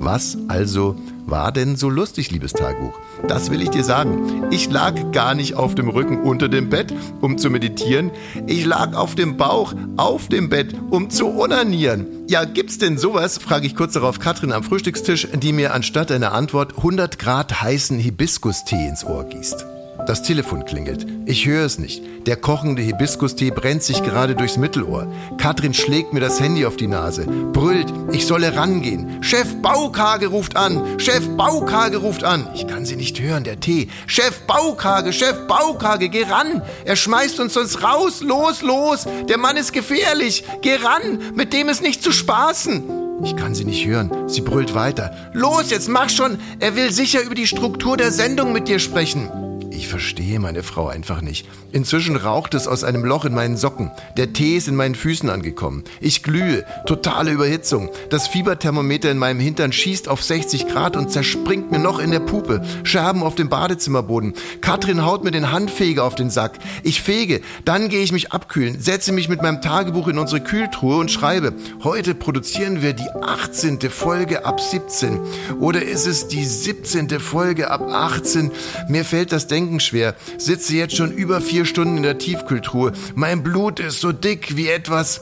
Was 0.00 0.36
also 0.48 0.96
war 1.26 1.52
denn 1.52 1.76
so 1.76 1.88
lustig, 1.88 2.30
liebes 2.30 2.52
Tagebuch? 2.52 2.98
Das 3.28 3.50
will 3.50 3.60
ich 3.60 3.70
dir 3.70 3.84
sagen. 3.84 4.44
Ich 4.50 4.70
lag 4.70 5.12
gar 5.12 5.34
nicht 5.34 5.54
auf 5.54 5.74
dem 5.74 5.88
Rücken 5.88 6.22
unter 6.22 6.48
dem 6.48 6.70
Bett, 6.70 6.92
um 7.20 7.38
zu 7.38 7.50
meditieren. 7.50 8.10
Ich 8.46 8.64
lag 8.64 8.94
auf 8.94 9.14
dem 9.14 9.36
Bauch 9.36 9.74
auf 9.96 10.28
dem 10.28 10.48
Bett, 10.48 10.74
um 10.90 11.10
zu 11.10 11.38
onanieren. 11.38 12.06
Ja, 12.28 12.44
gibt's 12.44 12.78
denn 12.78 12.98
sowas? 12.98 13.38
frage 13.38 13.66
ich 13.66 13.76
kurz 13.76 13.92
darauf 13.92 14.18
Katrin 14.18 14.52
am 14.52 14.62
Frühstückstisch, 14.62 15.28
die 15.34 15.52
mir 15.52 15.74
anstatt 15.74 16.10
einer 16.10 16.32
Antwort 16.32 16.76
100 16.76 17.18
Grad 17.18 17.60
heißen 17.60 17.98
Hibiskustee 17.98 18.88
ins 18.88 19.04
Ohr 19.04 19.24
gießt. 19.24 19.75
Das 20.06 20.22
Telefon 20.22 20.64
klingelt. 20.64 21.04
Ich 21.26 21.46
höre 21.46 21.66
es 21.66 21.80
nicht. 21.80 22.00
Der 22.26 22.36
kochende 22.36 22.80
Hibiskustee 22.80 23.50
brennt 23.50 23.82
sich 23.82 24.04
gerade 24.04 24.36
durchs 24.36 24.56
Mittelohr. 24.56 25.12
Katrin 25.36 25.74
schlägt 25.74 26.12
mir 26.12 26.20
das 26.20 26.40
Handy 26.40 26.64
auf 26.64 26.76
die 26.76 26.86
Nase, 26.86 27.26
brüllt, 27.52 27.92
ich 28.12 28.24
solle 28.24 28.54
rangehen. 28.54 29.20
Chef 29.20 29.60
Baukage 29.62 30.28
ruft 30.28 30.56
an. 30.56 31.00
Chef 31.00 31.28
Baukage 31.36 31.96
ruft 31.96 32.22
an. 32.22 32.46
Ich 32.54 32.68
kann 32.68 32.86
sie 32.86 32.94
nicht 32.94 33.20
hören, 33.20 33.42
der 33.42 33.58
Tee. 33.58 33.88
Chef 34.06 34.42
Baukage, 34.46 35.12
Chef 35.12 35.48
Baukage, 35.48 36.08
geh 36.08 36.22
ran. 36.22 36.62
Er 36.84 36.94
schmeißt 36.94 37.40
uns 37.40 37.54
sonst 37.54 37.82
raus. 37.82 38.22
Los, 38.22 38.62
los. 38.62 39.06
Der 39.28 39.38
Mann 39.38 39.56
ist 39.56 39.72
gefährlich. 39.72 40.44
Geh 40.62 40.76
ran. 40.76 41.18
Mit 41.34 41.52
dem 41.52 41.68
ist 41.68 41.82
nicht 41.82 42.04
zu 42.04 42.12
spaßen. 42.12 43.24
Ich 43.24 43.34
kann 43.34 43.56
sie 43.56 43.64
nicht 43.64 43.84
hören. 43.84 44.28
Sie 44.28 44.42
brüllt 44.42 44.74
weiter. 44.74 45.10
Los, 45.32 45.70
jetzt 45.70 45.88
mach 45.88 46.10
schon. 46.10 46.38
Er 46.60 46.76
will 46.76 46.92
sicher 46.92 47.22
über 47.22 47.34
die 47.34 47.48
Struktur 47.48 47.96
der 47.96 48.12
Sendung 48.12 48.52
mit 48.52 48.68
dir 48.68 48.78
sprechen. 48.78 49.30
Ich 49.76 49.88
verstehe 49.88 50.40
meine 50.40 50.62
Frau 50.62 50.88
einfach 50.88 51.20
nicht. 51.20 51.46
Inzwischen 51.70 52.16
raucht 52.16 52.54
es 52.54 52.66
aus 52.66 52.82
einem 52.82 53.04
Loch 53.04 53.26
in 53.26 53.34
meinen 53.34 53.58
Socken. 53.58 53.90
Der 54.16 54.32
Tee 54.32 54.56
ist 54.56 54.68
in 54.68 54.74
meinen 54.74 54.94
Füßen 54.94 55.28
angekommen. 55.28 55.84
Ich 56.00 56.22
glühe. 56.22 56.64
Totale 56.86 57.30
Überhitzung. 57.30 57.90
Das 58.08 58.26
Fieberthermometer 58.26 59.10
in 59.10 59.18
meinem 59.18 59.38
Hintern 59.38 59.72
schießt 59.72 60.08
auf 60.08 60.22
60 60.22 60.68
Grad 60.68 60.96
und 60.96 61.12
zerspringt 61.12 61.70
mir 61.70 61.78
noch 61.78 61.98
in 61.98 62.10
der 62.10 62.20
Pupe. 62.20 62.62
Scherben 62.84 63.22
auf 63.22 63.34
dem 63.34 63.50
Badezimmerboden. 63.50 64.32
Katrin 64.62 65.04
haut 65.04 65.24
mir 65.24 65.30
den 65.30 65.52
Handfeger 65.52 66.04
auf 66.04 66.14
den 66.14 66.30
Sack. 66.30 66.58
Ich 66.82 67.02
fege. 67.02 67.42
Dann 67.66 67.90
gehe 67.90 68.02
ich 68.02 68.12
mich 68.12 68.32
abkühlen, 68.32 68.80
setze 68.80 69.12
mich 69.12 69.28
mit 69.28 69.42
meinem 69.42 69.60
Tagebuch 69.60 70.08
in 70.08 70.16
unsere 70.16 70.40
Kühltruhe 70.40 70.96
und 70.96 71.10
schreibe. 71.10 71.52
Heute 71.84 72.14
produzieren 72.14 72.80
wir 72.80 72.94
die 72.94 73.10
18. 73.10 73.78
Folge 73.90 74.46
ab 74.46 74.58
17. 74.58 75.20
Oder 75.60 75.82
ist 75.82 76.06
es 76.06 76.28
die 76.28 76.46
17. 76.46 77.20
Folge 77.20 77.70
ab 77.70 77.82
18? 77.82 78.50
Mir 78.88 79.04
fällt 79.04 79.32
das 79.32 79.46
Denken 79.46 79.65
schwer. 79.80 80.14
Sitze 80.38 80.74
jetzt 80.74 80.96
schon 80.96 81.12
über 81.12 81.40
vier 81.40 81.64
Stunden 81.64 81.98
in 81.98 82.02
der 82.02 82.18
Tiefkühltruhe. 82.18 82.92
Mein 83.14 83.42
Blut 83.42 83.80
ist 83.80 84.00
so 84.00 84.12
dick 84.12 84.56
wie 84.56 84.68
etwas 84.68 85.20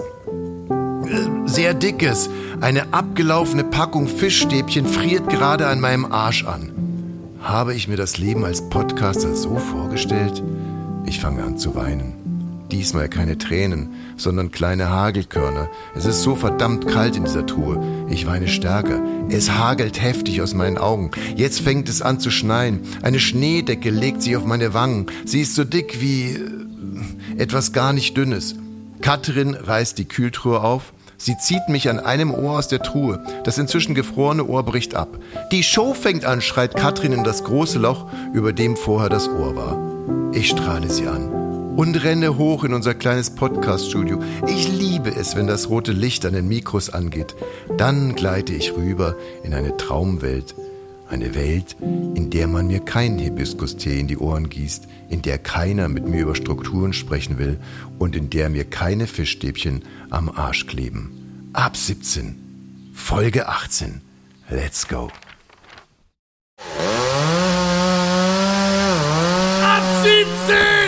äh, 1.06 1.46
sehr 1.46 1.74
dickes. 1.74 2.30
Eine 2.60 2.92
abgelaufene 2.92 3.64
Packung 3.64 4.08
Fischstäbchen 4.08 4.86
friert 4.86 5.28
gerade 5.28 5.66
an 5.66 5.80
meinem 5.80 6.10
Arsch 6.10 6.44
an. 6.44 6.70
Habe 7.42 7.74
ich 7.74 7.88
mir 7.88 7.96
das 7.96 8.16
Leben 8.16 8.44
als 8.44 8.68
Podcaster 8.70 9.34
so 9.34 9.56
vorgestellt? 9.56 10.42
Ich 11.06 11.20
fange 11.20 11.42
an 11.42 11.58
zu 11.58 11.74
weinen. 11.74 12.23
Diesmal 12.70 13.08
keine 13.08 13.36
Tränen, 13.36 13.90
sondern 14.16 14.50
kleine 14.50 14.88
Hagelkörner. 14.88 15.68
Es 15.94 16.06
ist 16.06 16.22
so 16.22 16.34
verdammt 16.34 16.88
kalt 16.88 17.16
in 17.16 17.24
dieser 17.24 17.46
Truhe. 17.46 18.06
Ich 18.08 18.26
weine 18.26 18.48
stärker. 18.48 19.02
Es 19.28 19.52
hagelt 19.52 20.00
heftig 20.00 20.40
aus 20.40 20.54
meinen 20.54 20.78
Augen. 20.78 21.10
Jetzt 21.36 21.60
fängt 21.60 21.88
es 21.88 22.00
an 22.00 22.20
zu 22.20 22.30
schneien. 22.30 22.80
Eine 23.02 23.20
Schneedecke 23.20 23.90
legt 23.90 24.22
sich 24.22 24.36
auf 24.36 24.46
meine 24.46 24.72
Wangen. 24.72 25.06
Sie 25.26 25.42
ist 25.42 25.54
so 25.54 25.64
dick 25.64 26.00
wie 26.00 26.36
äh, 26.36 27.42
etwas 27.42 27.72
gar 27.72 27.92
nicht 27.92 28.16
Dünnes. 28.16 28.56
Katrin 29.02 29.54
reißt 29.54 29.98
die 29.98 30.06
Kühltruhe 30.06 30.62
auf. 30.62 30.94
Sie 31.18 31.36
zieht 31.38 31.68
mich 31.68 31.88
an 31.90 32.00
einem 32.00 32.32
Ohr 32.32 32.58
aus 32.58 32.68
der 32.68 32.82
Truhe. 32.82 33.22
Das 33.44 33.58
inzwischen 33.58 33.94
gefrorene 33.94 34.44
Ohr 34.44 34.62
bricht 34.62 34.94
ab. 34.94 35.18
Die 35.52 35.62
Show 35.62 35.94
fängt 35.94 36.24
an, 36.24 36.40
schreit 36.40 36.74
Katrin 36.74 37.12
in 37.12 37.24
das 37.24 37.44
große 37.44 37.78
Loch, 37.78 38.06
über 38.32 38.52
dem 38.52 38.76
vorher 38.76 39.10
das 39.10 39.28
Ohr 39.28 39.54
war. 39.54 40.32
Ich 40.32 40.48
strahle 40.48 40.90
sie 40.90 41.06
an. 41.06 41.33
Und 41.76 42.02
renne 42.04 42.36
hoch 42.38 42.64
in 42.64 42.72
unser 42.72 42.94
kleines 42.94 43.30
Podcast-Studio. 43.30 44.22
Ich 44.46 44.68
liebe 44.68 45.10
es, 45.10 45.34
wenn 45.36 45.46
das 45.46 45.68
rote 45.68 45.92
Licht 45.92 46.24
an 46.24 46.34
den 46.34 46.46
Mikros 46.46 46.90
angeht. 46.90 47.34
Dann 47.76 48.14
gleite 48.14 48.54
ich 48.54 48.76
rüber 48.76 49.16
in 49.42 49.54
eine 49.54 49.76
Traumwelt. 49.76 50.54
Eine 51.08 51.34
Welt, 51.34 51.76
in 51.80 52.30
der 52.30 52.48
man 52.48 52.66
mir 52.66 52.80
keinen 52.80 53.18
Hibiskus-Tee 53.18 54.00
in 54.00 54.08
die 54.08 54.16
Ohren 54.16 54.48
gießt, 54.48 54.88
in 55.10 55.20
der 55.20 55.38
keiner 55.38 55.88
mit 55.88 56.08
mir 56.08 56.22
über 56.22 56.34
Strukturen 56.34 56.92
sprechen 56.92 57.38
will 57.38 57.58
und 57.98 58.16
in 58.16 58.30
der 58.30 58.48
mir 58.48 58.64
keine 58.64 59.06
Fischstäbchen 59.06 59.82
am 60.10 60.30
Arsch 60.30 60.66
kleben. 60.66 61.50
Ab 61.52 61.76
17. 61.76 62.90
Folge 62.94 63.48
18. 63.48 64.00
Let's 64.50 64.88
go. 64.88 65.10
Ab 69.62 69.82
17! 70.02 70.83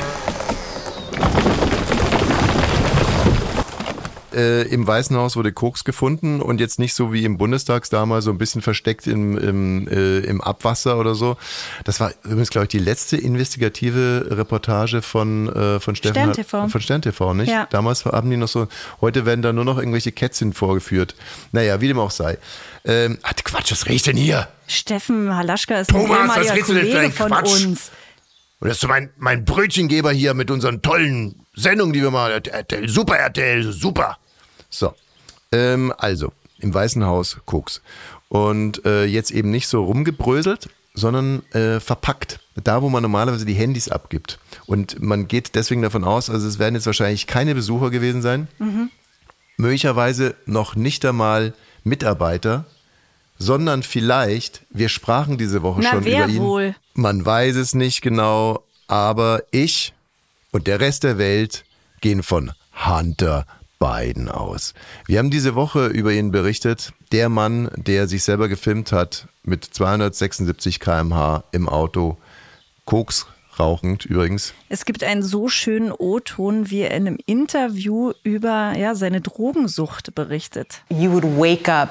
Äh, 4.37 4.63
im 4.63 4.87
Weißen 4.87 5.17
Haus 5.17 5.35
wurde 5.35 5.53
Koks 5.53 5.85
gefunden 5.85 6.43
und 6.43 6.61
jetzt 6.61 6.79
nicht 6.79 6.95
so 6.95 7.13
wie 7.13 7.25
im 7.25 7.39
Bundestags 7.39 7.91
damals 7.91 8.27
so 8.27 8.31
ein 8.31 8.39
bisschen 8.39 8.61
versteckt 8.61 9.07
im, 9.07 9.39
im, 9.39 9.89
äh, 9.89 10.19
im 10.19 10.41
Abwasser 10.41 10.99
oder 10.99 11.15
so. 11.15 11.37
Das 11.85 11.99
war 12.01 12.13
übrigens, 12.23 12.51
glaube 12.51 12.67
ich, 12.67 12.69
die 12.69 12.79
letzte 12.79 13.17
investigative 13.17 14.29
Reportage 14.31 15.01
von, 15.03 15.49
äh, 15.49 15.81
von 15.81 15.97
Steffen. 15.97 16.15
Stern 16.15 16.33
TV. 16.35 16.69
Von 16.69 16.81
Stern 16.81 17.03
TV, 17.03 17.35
nicht? 17.35 17.51
Ja. 17.51 17.67
Damals 17.71 18.05
haben 18.05 18.31
die 18.31 18.37
noch 18.37 18.49
so, 18.49 18.69
heute 19.01 19.25
werden 19.27 19.43
da 19.43 19.53
nur 19.53 19.65
noch 19.65 19.79
irgendwelche 19.79 20.13
Kätzchen 20.13 20.53
vorgeführt. 20.53 21.15
Naja, 21.53 21.81
wie 21.81 21.89
dem 21.89 21.99
auch 21.99 22.11
sei. 22.11 22.39
Ähm, 22.85 23.19
ach, 23.23 23.33
Quatsch, 23.43 23.73
was 23.73 23.87
riecht 23.87 24.07
denn 24.07 24.17
hier? 24.17 24.49
Steffen 24.67 25.35
Halaschka 25.35 25.81
ist 25.81 25.95
ein 25.95 26.07
Thomas, 26.07 26.49
für 26.49 26.61
Kollege 26.61 26.99
ein 26.99 27.13
von 27.13 27.29
Quatsch? 27.29 27.65
uns. 27.65 27.91
Und 28.61 28.69
das 28.69 28.77
ist 28.77 28.81
so 28.81 28.89
mein, 28.89 29.11
mein 29.17 29.45
Brötchengeber 29.45 30.13
hier 30.13 30.35
mit 30.35 30.51
unseren 30.51 30.83
tollen 30.83 31.47
Sendungen, 31.55 31.93
die 31.93 32.03
wir 32.03 32.11
mal. 32.11 32.31
RTL, 32.33 32.89
super 32.89 33.17
RTL, 33.17 33.63
super. 33.73 34.19
So. 34.71 34.95
Ähm, 35.53 35.93
also, 35.99 36.33
im 36.59 36.73
Weißen 36.73 37.05
Haus 37.05 37.39
Koks. 37.45 37.83
Und 38.29 38.85
äh, 38.85 39.05
jetzt 39.05 39.31
eben 39.31 39.51
nicht 39.51 39.69
so 39.69 39.85
rumgebröselt, 39.85 40.69
sondern 40.95 41.43
äh, 41.53 41.79
verpackt. 41.81 42.41
Da, 42.57 42.83
wo 42.83 42.89
man 42.89 43.03
normalerweise 43.03 43.45
die 43.45 43.55
Handys 43.55 43.89
abgibt. 43.89 44.39
Und 44.67 45.01
man 45.01 45.29
geht 45.29 45.55
deswegen 45.55 45.83
davon 45.83 46.05
aus, 46.05 46.31
also 46.31 46.49
es 46.49 46.59
werden 46.59 46.75
jetzt 46.75 46.87
wahrscheinlich 46.87 47.27
keine 47.27 47.55
Besucher 47.55 47.91
gewesen 47.91 48.23
sein. 48.23 48.49
Möglicherweise 49.59 50.35
noch 50.47 50.75
nicht 50.75 51.05
einmal 51.05 51.53
Mitarbeiter, 51.85 52.65
sondern 53.39 53.83
vielleicht, 53.83 54.63
wir 54.71 54.89
sprachen 54.89 55.37
diese 55.39 55.63
Woche 55.63 55.81
Na, 55.83 55.91
schon 55.91 56.07
über 56.07 56.29
ihn. 56.29 56.41
wohl? 56.41 56.75
Man 56.95 57.25
weiß 57.25 57.57
es 57.57 57.75
nicht 57.75 58.01
genau, 58.01 58.65
aber 58.89 59.43
ich 59.51 59.93
und 60.53 60.67
der 60.67 60.81
Rest 60.81 61.05
der 61.05 61.19
Welt 61.19 61.65
gehen 62.01 62.23
von 62.23 62.53
Hunter 62.87 63.47
Biden 63.79 64.29
aus. 64.31 64.75
Wir 65.07 65.19
haben 65.19 65.31
diese 65.31 65.55
Woche 65.55 65.87
über 65.87 66.13
ihn 66.13 66.31
berichtet. 66.31 66.93
Der 67.13 67.29
Mann, 67.29 67.71
der 67.77 68.09
sich 68.09 68.25
selber 68.25 68.49
gefilmt 68.49 68.93
hat 68.93 69.29
mit 69.43 69.65
276 69.65 70.81
km/h 70.81 71.45
im 71.53 71.69
Auto, 71.69 72.17
Koks 72.85 73.27
rauchend 73.59 74.05
übrigens. 74.05 74.53
Es 74.69 74.85
gibt 74.85 75.03
einen 75.03 75.23
so 75.23 75.49
schönen 75.49 75.91
O-Ton, 75.93 76.71
wie 76.71 76.81
er 76.83 76.91
in 76.93 77.07
einem 77.07 77.19
Interview 77.27 78.13
über 78.23 78.75
ja, 78.77 78.95
seine 78.95 79.21
Drogensucht 79.21 80.15
berichtet. 80.15 80.83
you 80.91 81.11
would 81.11 81.25
wake 81.25 81.69
up 81.71 81.89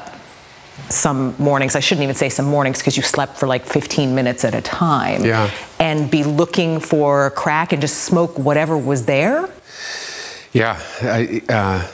some 0.89 1.34
mornings, 1.38 1.74
I 1.75 1.80
shouldn't 1.82 2.04
even 2.04 2.15
say 2.15 2.30
some 2.30 2.50
mornings 2.50 2.80
because 2.80 2.98
you 2.98 3.04
slept 3.04 3.38
for 3.38 3.48
like 3.48 3.65
15 3.65 4.13
minutes 4.13 4.44
at 4.44 4.54
a 4.54 4.62
time, 4.62 5.24
Yeah. 5.25 5.48
and 5.80 6.12
be 6.12 6.24
looking 6.24 6.80
for 6.82 7.32
crack 7.32 7.72
and 7.72 7.82
just 7.82 8.04
smoke 8.06 8.38
whatever 8.38 8.77
was 8.77 9.06
there. 9.06 9.48
Yeah, 10.55 10.81
I, 11.01 11.41
uh, 11.50 11.85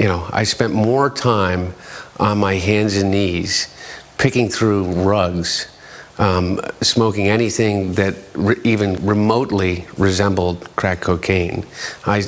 you 0.00 0.06
know, 0.06 0.26
I 0.32 0.44
spent 0.44 0.72
more 0.72 1.10
time 1.10 1.74
on 2.18 2.38
my 2.38 2.54
hands 2.54 2.96
and 2.96 3.10
knees 3.10 3.68
picking 4.16 4.48
through 4.48 4.90
rugs, 4.92 5.68
um, 6.16 6.58
smoking 6.80 7.28
anything 7.28 7.92
that 7.92 8.14
re- 8.32 8.56
even 8.64 8.94
remotely 9.04 9.84
resembled 9.98 10.74
crack 10.74 11.02
cocaine. 11.02 11.66
I 12.06 12.22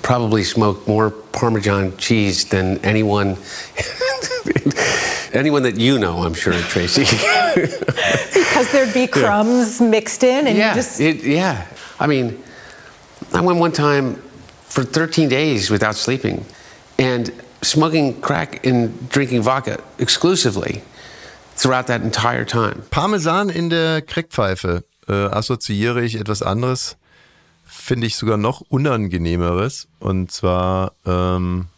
probably 0.00 0.42
smoked 0.42 0.88
more 0.88 1.10
Parmesan 1.10 1.94
cheese 1.98 2.46
than 2.46 2.78
anyone. 2.78 3.36
Anyone 5.32 5.64
that 5.64 5.76
you 5.76 5.98
know, 5.98 6.22
I'm 6.22 6.32
sure, 6.32 6.54
Tracy. 6.54 7.04
Because 8.32 8.72
there'd 8.72 8.94
be 8.94 9.06
crumbs 9.06 9.82
mixed 9.82 10.24
in, 10.24 10.46
and 10.46 10.56
yeah, 10.56 10.70
you 10.70 10.74
just 10.76 10.98
it, 10.98 11.22
yeah. 11.22 11.66
I 12.00 12.06
mean, 12.06 12.42
I 13.34 13.42
went 13.42 13.58
one 13.58 13.72
time 13.72 14.22
for 14.76 14.84
13 14.84 15.30
days 15.30 15.70
without 15.70 15.96
sleeping 15.96 16.44
and 16.98 17.32
smoking 17.62 18.20
crack 18.20 18.66
and 18.66 19.08
drinking 19.08 19.40
vodka 19.40 19.78
exclusively 19.98 20.82
throughout 21.54 21.86
that 21.86 22.02
entire 22.02 22.44
time. 22.44 22.82
Parmesan 22.90 23.48
in 23.48 23.70
der 23.70 24.02
Crackpfeife 24.02 24.84
äh, 25.08 25.12
assoziiere 25.12 26.04
ich 26.04 26.16
etwas 26.16 26.42
anderes, 26.42 26.98
finde 27.64 28.06
ich 28.06 28.16
sogar 28.16 28.36
noch 28.36 28.60
unangenehmeres. 28.68 29.88
Und 29.98 30.30
zwar, 30.30 30.92
ähm, 31.06 31.68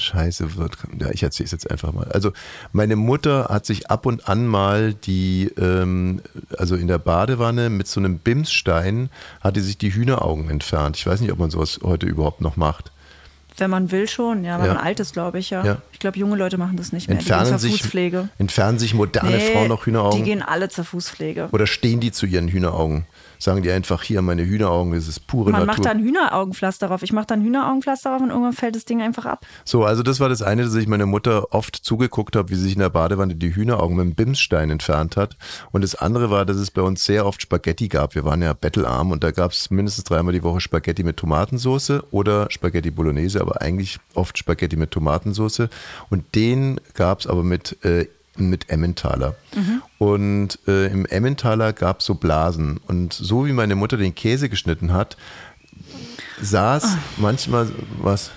scheiße, 0.00 0.56
wird, 0.56 0.76
ja, 1.00 1.10
ich 1.10 1.22
erzähle 1.22 1.46
es 1.46 1.52
jetzt 1.52 1.70
einfach 1.70 1.92
mal. 1.92 2.08
Also 2.12 2.32
meine 2.72 2.96
Mutter 2.96 3.48
hat 3.50 3.66
sich 3.66 3.90
ab 3.90 4.06
und 4.06 4.28
an 4.28 4.46
mal 4.46 4.94
die, 4.94 5.50
ähm, 5.58 6.20
also 6.56 6.76
in 6.76 6.86
der 6.88 6.98
Badewanne 6.98 7.70
mit 7.70 7.86
so 7.88 8.00
einem 8.00 8.18
Bimsstein, 8.18 9.10
hat 9.40 9.56
die 9.56 9.60
sich 9.60 9.78
die 9.78 9.92
Hühneraugen 9.94 10.50
entfernt. 10.50 10.96
Ich 10.96 11.06
weiß 11.06 11.20
nicht, 11.20 11.32
ob 11.32 11.38
man 11.38 11.50
sowas 11.50 11.80
heute 11.82 12.06
überhaupt 12.06 12.40
noch 12.40 12.56
macht. 12.56 12.92
Wenn 13.56 13.70
man 13.70 13.90
will 13.90 14.06
schon, 14.06 14.44
ja, 14.44 14.58
wenn 14.60 14.66
Ja. 14.66 14.74
man 14.74 14.84
alt 14.84 15.00
ist, 15.00 15.12
glaube 15.14 15.40
ich, 15.40 15.50
ja. 15.50 15.64
Ja. 15.64 15.78
Ich 15.92 15.98
glaube, 15.98 16.16
junge 16.16 16.36
Leute 16.36 16.58
machen 16.58 16.76
das 16.76 16.92
nicht 16.92 17.08
mehr. 17.08 17.18
Entfernen 17.18 17.54
die 17.54 17.58
sich, 17.58 17.72
Fußpflege. 17.82 18.28
entfernen 18.38 18.78
sich 18.78 18.94
moderne 18.94 19.40
Frauen 19.40 19.66
noch 19.68 19.84
Hühneraugen? 19.86 20.16
Die 20.18 20.24
gehen 20.30 20.42
alle 20.42 20.68
zur 20.68 20.84
Fußpflege. 20.84 21.48
Oder 21.50 21.66
stehen 21.66 21.98
die 21.98 22.12
zu 22.12 22.26
ihren 22.26 22.46
Hühneraugen? 22.48 23.04
Sagen 23.38 23.62
die 23.62 23.70
einfach 23.70 24.02
hier, 24.02 24.22
meine 24.22 24.44
Hühneraugen, 24.44 24.92
das 24.92 25.08
ist 25.08 25.26
pure 25.26 25.50
Man 25.50 25.60
Natur. 25.60 25.66
macht 25.66 25.84
da 25.84 25.90
ein 25.90 26.00
Hühneraugenpflaster 26.02 26.88
drauf. 26.88 27.02
Ich 27.02 27.12
mache 27.12 27.26
da 27.26 27.34
ein 27.34 27.42
Hühneraugenpflaster 27.42 28.10
drauf 28.10 28.22
und 28.22 28.30
irgendwann 28.30 28.52
fällt 28.52 28.76
das 28.76 28.84
Ding 28.84 29.00
einfach 29.00 29.26
ab. 29.26 29.46
So, 29.64 29.84
also 29.84 30.02
das 30.02 30.20
war 30.20 30.28
das 30.28 30.42
eine, 30.42 30.64
dass 30.64 30.74
ich 30.74 30.88
meine 30.88 31.06
Mutter 31.06 31.52
oft 31.54 31.76
zugeguckt 31.76 32.36
habe, 32.36 32.50
wie 32.50 32.54
sie 32.54 32.62
sich 32.62 32.74
in 32.74 32.80
der 32.80 32.90
Badewanne 32.90 33.34
die 33.34 33.54
Hühneraugen 33.54 33.96
mit 33.96 34.06
dem 34.06 34.14
Bimsstein 34.14 34.70
entfernt 34.70 35.16
hat. 35.16 35.36
Und 35.72 35.82
das 35.82 35.94
andere 35.94 36.30
war, 36.30 36.44
dass 36.44 36.56
es 36.56 36.70
bei 36.70 36.82
uns 36.82 37.04
sehr 37.04 37.26
oft 37.26 37.40
Spaghetti 37.42 37.88
gab. 37.88 38.14
Wir 38.14 38.24
waren 38.24 38.42
ja 38.42 38.52
bettelarm 38.52 39.12
und 39.12 39.22
da 39.22 39.30
gab 39.30 39.52
es 39.52 39.70
mindestens 39.70 40.04
dreimal 40.04 40.32
die 40.32 40.42
Woche 40.42 40.60
Spaghetti 40.60 41.04
mit 41.04 41.16
Tomatensauce 41.16 42.02
oder 42.10 42.50
Spaghetti 42.50 42.90
Bolognese, 42.90 43.40
aber 43.40 43.62
eigentlich 43.62 43.98
oft 44.14 44.36
Spaghetti 44.38 44.76
mit 44.76 44.90
Tomatensauce. 44.90 45.68
Und 46.10 46.34
den 46.34 46.80
gab 46.94 47.20
es 47.20 47.26
aber 47.26 47.42
mit, 47.44 47.82
äh, 47.84 48.06
mit 48.40 48.70
Emmentaler. 48.70 49.34
Und 49.98 50.58
äh, 50.66 50.86
im 50.86 51.06
Emmentaler 51.06 51.72
gab 51.72 52.00
es 52.00 52.06
so 52.06 52.14
Blasen. 52.14 52.78
Und 52.86 53.12
so 53.12 53.46
wie 53.46 53.52
meine 53.52 53.74
Mutter 53.74 53.96
den 53.96 54.14
Käse 54.14 54.48
geschnitten 54.48 54.92
hat, 54.92 55.16
saß 56.40 56.96
manchmal 57.16 57.68
was. 58.00 58.30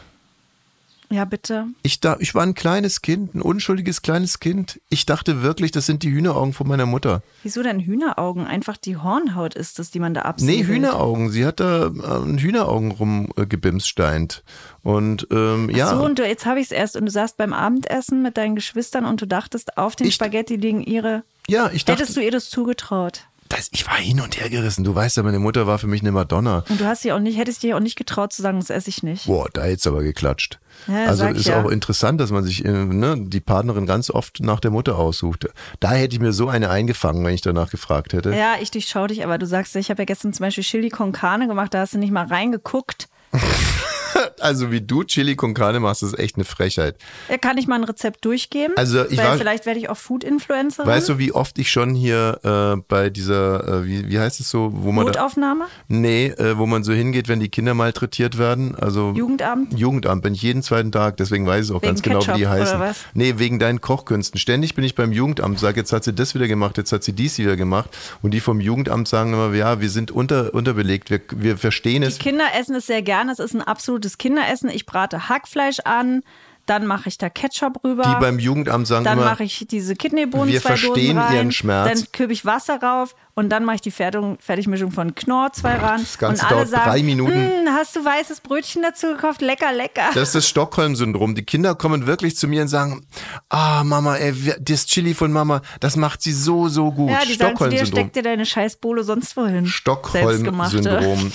Ja, 1.11 1.25
bitte. 1.25 1.65
Ich, 1.83 1.99
da, 1.99 2.15
ich 2.19 2.33
war 2.33 2.43
ein 2.43 2.53
kleines 2.53 3.01
Kind, 3.01 3.35
ein 3.35 3.41
unschuldiges 3.41 4.01
kleines 4.01 4.39
Kind. 4.39 4.79
Ich 4.89 5.05
dachte 5.05 5.41
wirklich, 5.43 5.71
das 5.71 5.85
sind 5.85 6.03
die 6.03 6.09
Hühneraugen 6.11 6.53
von 6.53 6.67
meiner 6.67 6.85
Mutter. 6.85 7.21
Wieso 7.43 7.61
denn 7.61 7.79
Hühneraugen? 7.81 8.47
Einfach 8.47 8.77
die 8.77 8.95
Hornhaut 8.95 9.53
ist 9.53 9.77
es, 9.79 9.91
die 9.91 9.99
man 9.99 10.13
da 10.13 10.21
Nee, 10.21 10.27
absäbelt. 10.27 10.67
Hühneraugen. 10.67 11.29
Sie 11.29 11.45
hat 11.45 11.59
da 11.59 11.87
äh, 11.87 12.01
an 12.05 12.37
Hühneraugen 12.37 12.91
rumgebimssteint. 12.91 14.43
Und 14.83 15.27
ähm, 15.31 15.69
ja. 15.69 15.89
So, 15.95 16.03
und 16.03 16.17
du, 16.19 16.25
jetzt 16.27 16.45
habe 16.45 16.59
ich 16.59 16.67
es 16.67 16.71
erst. 16.71 16.95
Und 16.95 17.05
du 17.05 17.11
saßt 17.11 17.37
beim 17.37 17.53
Abendessen 17.53 18.21
mit 18.21 18.37
deinen 18.37 18.55
Geschwistern 18.55 19.05
und 19.05 19.21
du 19.21 19.27
dachtest, 19.27 19.77
auf 19.77 19.95
den 19.95 20.07
Ich- 20.07 20.15
Spaghetti 20.15 20.55
liegen 20.55 20.81
ihre. 20.81 21.23
ja, 21.47 21.69
ich 21.73 21.85
dachte, 21.85 22.01
Hättest 22.01 22.17
du 22.17 22.21
ihr 22.21 22.31
das 22.31 22.49
zugetraut? 22.49 23.25
das, 23.49 23.67
ich 23.73 23.85
war 23.85 23.95
hin 23.97 24.21
und 24.21 24.39
her 24.39 24.49
gerissen. 24.49 24.85
Du 24.85 24.95
weißt 24.95 25.17
ja, 25.17 25.23
meine 25.23 25.37
Mutter 25.39 25.67
war 25.67 25.77
für 25.77 25.87
mich 25.87 25.99
eine 25.99 26.13
Madonna. 26.13 26.63
Und 26.69 26.79
du 26.79 26.85
hast 26.85 27.03
dir 27.03 27.17
auch 27.17 27.19
nicht, 27.19 27.37
hättest 27.37 27.63
dir 27.63 27.75
auch 27.75 27.81
nicht 27.81 27.97
getraut 27.97 28.31
zu 28.31 28.41
sagen, 28.41 28.61
das 28.61 28.69
esse 28.69 28.89
ich 28.89 29.03
nicht. 29.03 29.25
Boah, 29.25 29.49
da 29.51 29.65
jetzt 29.67 29.85
aber 29.85 30.03
geklatscht. 30.03 30.59
Ja, 30.87 31.05
also 31.05 31.25
ist 31.27 31.47
ja. 31.47 31.61
auch 31.61 31.69
interessant, 31.69 32.19
dass 32.19 32.31
man 32.31 32.43
sich 32.43 32.65
äh, 32.65 32.71
ne, 32.71 33.15
die 33.17 33.39
Partnerin 33.39 33.85
ganz 33.85 34.09
oft 34.09 34.39
nach 34.41 34.59
der 34.59 34.71
Mutter 34.71 34.97
aussucht. 34.97 35.47
Da 35.79 35.91
hätte 35.91 36.15
ich 36.15 36.21
mir 36.21 36.33
so 36.33 36.47
eine 36.47 36.69
eingefangen, 36.69 37.23
wenn 37.23 37.33
ich 37.33 37.41
danach 37.41 37.69
gefragt 37.69 38.13
hätte. 38.13 38.33
Ja, 38.35 38.55
ich 38.61 38.71
durchschau 38.71 39.07
dich, 39.07 39.23
aber 39.23 39.37
du 39.37 39.45
sagst, 39.45 39.75
ich 39.75 39.89
habe 39.89 40.01
ja 40.01 40.05
gestern 40.05 40.33
zum 40.33 40.45
Beispiel 40.45 40.63
Chili 40.63 40.89
con 40.89 41.11
Carne 41.11 41.47
gemacht, 41.47 41.73
da 41.73 41.79
hast 41.79 41.93
du 41.93 41.97
nicht 41.97 42.11
mal 42.11 42.25
reingeguckt. 42.25 43.07
Also 44.39 44.71
wie 44.71 44.81
du 44.81 45.03
Chili 45.03 45.35
con 45.35 45.53
Carne 45.53 45.79
machst, 45.79 46.01
ist 46.01 46.17
echt 46.17 46.35
eine 46.35 46.45
Frechheit. 46.45 46.95
Kann 47.41 47.57
ich 47.57 47.67
mal 47.67 47.75
ein 47.75 47.83
Rezept 47.83 48.25
durchgeben? 48.25 48.73
Also 48.75 49.05
ich 49.05 49.17
Weil 49.17 49.25
war- 49.27 49.37
vielleicht 49.37 49.65
werde 49.67 49.79
ich 49.79 49.89
auch 49.89 49.97
Food-Influencerin. 49.97 50.89
Weißt 50.89 51.09
du, 51.09 51.19
wie 51.19 51.31
oft 51.31 51.57
ich 51.59 51.69
schon 51.71 51.93
hier 51.93 52.39
äh, 52.43 52.81
bei 52.87 53.09
dieser, 53.11 53.67
äh, 53.81 53.85
wie, 53.85 54.09
wie 54.09 54.19
heißt 54.19 54.39
es 54.39 54.49
so, 54.49 54.71
wo 54.73 54.91
man 54.91 55.05
da, 55.05 55.11
Notaufnahme? 55.11 55.65
nee, 55.87 56.27
äh, 56.27 56.57
wo 56.57 56.65
man 56.65 56.83
so 56.83 56.91
hingeht, 56.93 57.27
wenn 57.27 57.39
die 57.39 57.49
Kinder 57.49 57.73
malträtiert 57.75 58.37
werden, 58.37 58.75
also 58.75 59.13
Jugendamt? 59.15 59.77
Jugendamt 59.77 60.23
bin 60.23 60.33
ich 60.33 60.41
jeden 60.41 60.63
zweiten 60.63 60.91
Tag, 60.91 61.17
deswegen 61.17 61.45
weiß 61.45 61.65
ich 61.65 61.71
auch 61.71 61.81
Wegen 61.81 61.89
ganz 61.89 62.01
genau, 62.01 62.19
wie 62.21 62.25
die 62.25 62.27
Ketchup 62.31 62.41
oder 62.41 62.49
heißen. 62.51 62.79
was? 62.79 62.97
Nee, 63.13 63.35
wegen 63.37 63.59
deinen 63.59 63.79
Kochkünsten. 63.81 64.39
Ständig 64.39 64.73
bin 64.75 64.83
ich 64.83 64.95
beim 64.95 65.11
Jugendamt, 65.11 65.59
sage, 65.59 65.79
jetzt 65.81 65.93
hat 65.93 66.03
sie 66.03 66.13
das 66.13 66.33
wieder 66.35 66.47
gemacht, 66.47 66.77
jetzt 66.77 66.91
hat 66.91 67.03
sie 67.03 67.13
dies 67.13 67.37
wieder 67.37 67.55
gemacht 67.55 67.89
und 68.23 68.31
die 68.31 68.39
vom 68.39 68.59
Jugendamt 68.59 69.07
sagen 69.07 69.33
immer, 69.33 69.53
ja, 69.53 69.79
wir 69.81 69.89
sind 69.89 70.09
unter, 70.11 70.53
unterbelegt, 70.53 71.09
wir, 71.11 71.21
wir 71.35 71.57
verstehen 71.57 72.01
es. 72.03 72.17
Die 72.17 72.23
Kinder 72.23 72.45
essen 72.59 72.75
es 72.75 72.87
sehr 72.87 73.01
gerne. 73.01 73.31
Es 73.31 73.39
ist 73.39 73.53
ein 73.53 73.61
absolutes 74.01 74.17
Kinderessen. 74.17 74.69
Ich 74.69 74.85
brate 74.85 75.29
Hackfleisch 75.29 75.79
an, 75.85 76.23
dann 76.67 76.85
mache 76.85 77.09
ich 77.09 77.17
da 77.17 77.29
Ketchup 77.29 77.83
rüber. 77.83 78.03
Die 78.03 78.19
beim 78.21 78.39
Jugendamt 78.39 78.87
sagen 78.87 79.03
dann 79.03 79.17
mache 79.19 79.43
ich 79.43 79.65
diese 79.69 79.95
Kidneybohnen 79.95 80.47
wir 80.49 80.61
zwei 80.61 80.69
verstehen 80.69 81.15
Dosen 81.15 81.17
rein, 81.17 81.35
ihren 81.35 81.51
Schmerz. 81.51 81.89
Dann 81.89 82.11
kübe 82.11 82.33
ich 82.33 82.45
Wasser 82.45 82.79
rauf 82.81 83.15
und 83.33 83.49
dann 83.49 83.65
mache 83.65 83.75
ich 83.75 83.81
die 83.81 83.91
Fertigung, 83.91 84.37
Fertigmischung 84.39 84.91
von 84.91 85.13
Knorr 85.15 85.51
zwei 85.53 85.75
ran. 85.75 85.99
Das 86.01 86.17
Ganze 86.19 86.43
und 86.45 86.47
alle 86.51 86.55
dauert 86.59 86.69
sagen, 86.69 86.89
drei 86.91 87.03
Minuten. 87.03 87.33
"Hm, 87.33 87.67
hast 87.73 87.95
du 87.95 88.05
weißes 88.05 88.41
Brötchen 88.41 88.83
dazu 88.83 89.07
gekauft? 89.07 89.41
Lecker, 89.41 89.73
lecker. 89.73 90.09
Das 90.13 90.29
ist 90.29 90.35
das 90.35 90.47
Stockholm-Syndrom. 90.49 91.33
Die 91.35 91.43
Kinder 91.43 91.73
kommen 91.75 92.05
wirklich 92.05 92.37
zu 92.37 92.47
mir 92.47 92.61
und 92.61 92.67
sagen, 92.67 93.05
ah, 93.49 93.83
Mama, 93.83 94.17
ey, 94.17 94.33
das 94.59 94.85
Chili 94.85 95.13
von 95.15 95.31
Mama, 95.31 95.61
das 95.79 95.95
macht 95.95 96.21
sie 96.21 96.31
so, 96.33 96.69
so 96.69 96.91
gut. 96.91 97.09
ja, 97.09 97.21
die 97.25 97.33
sagen 97.33 97.57
zu 97.57 97.63
dir, 97.69 97.77
Stockholm-Syndrom. 97.77 97.85
steck 97.87 98.13
dir 98.13 98.23
deine 98.23 98.45
Scheißbohle 98.45 99.03
sonst 99.03 99.35
wohin. 99.35 99.65
Stockholm-Syndrom. 99.65 101.31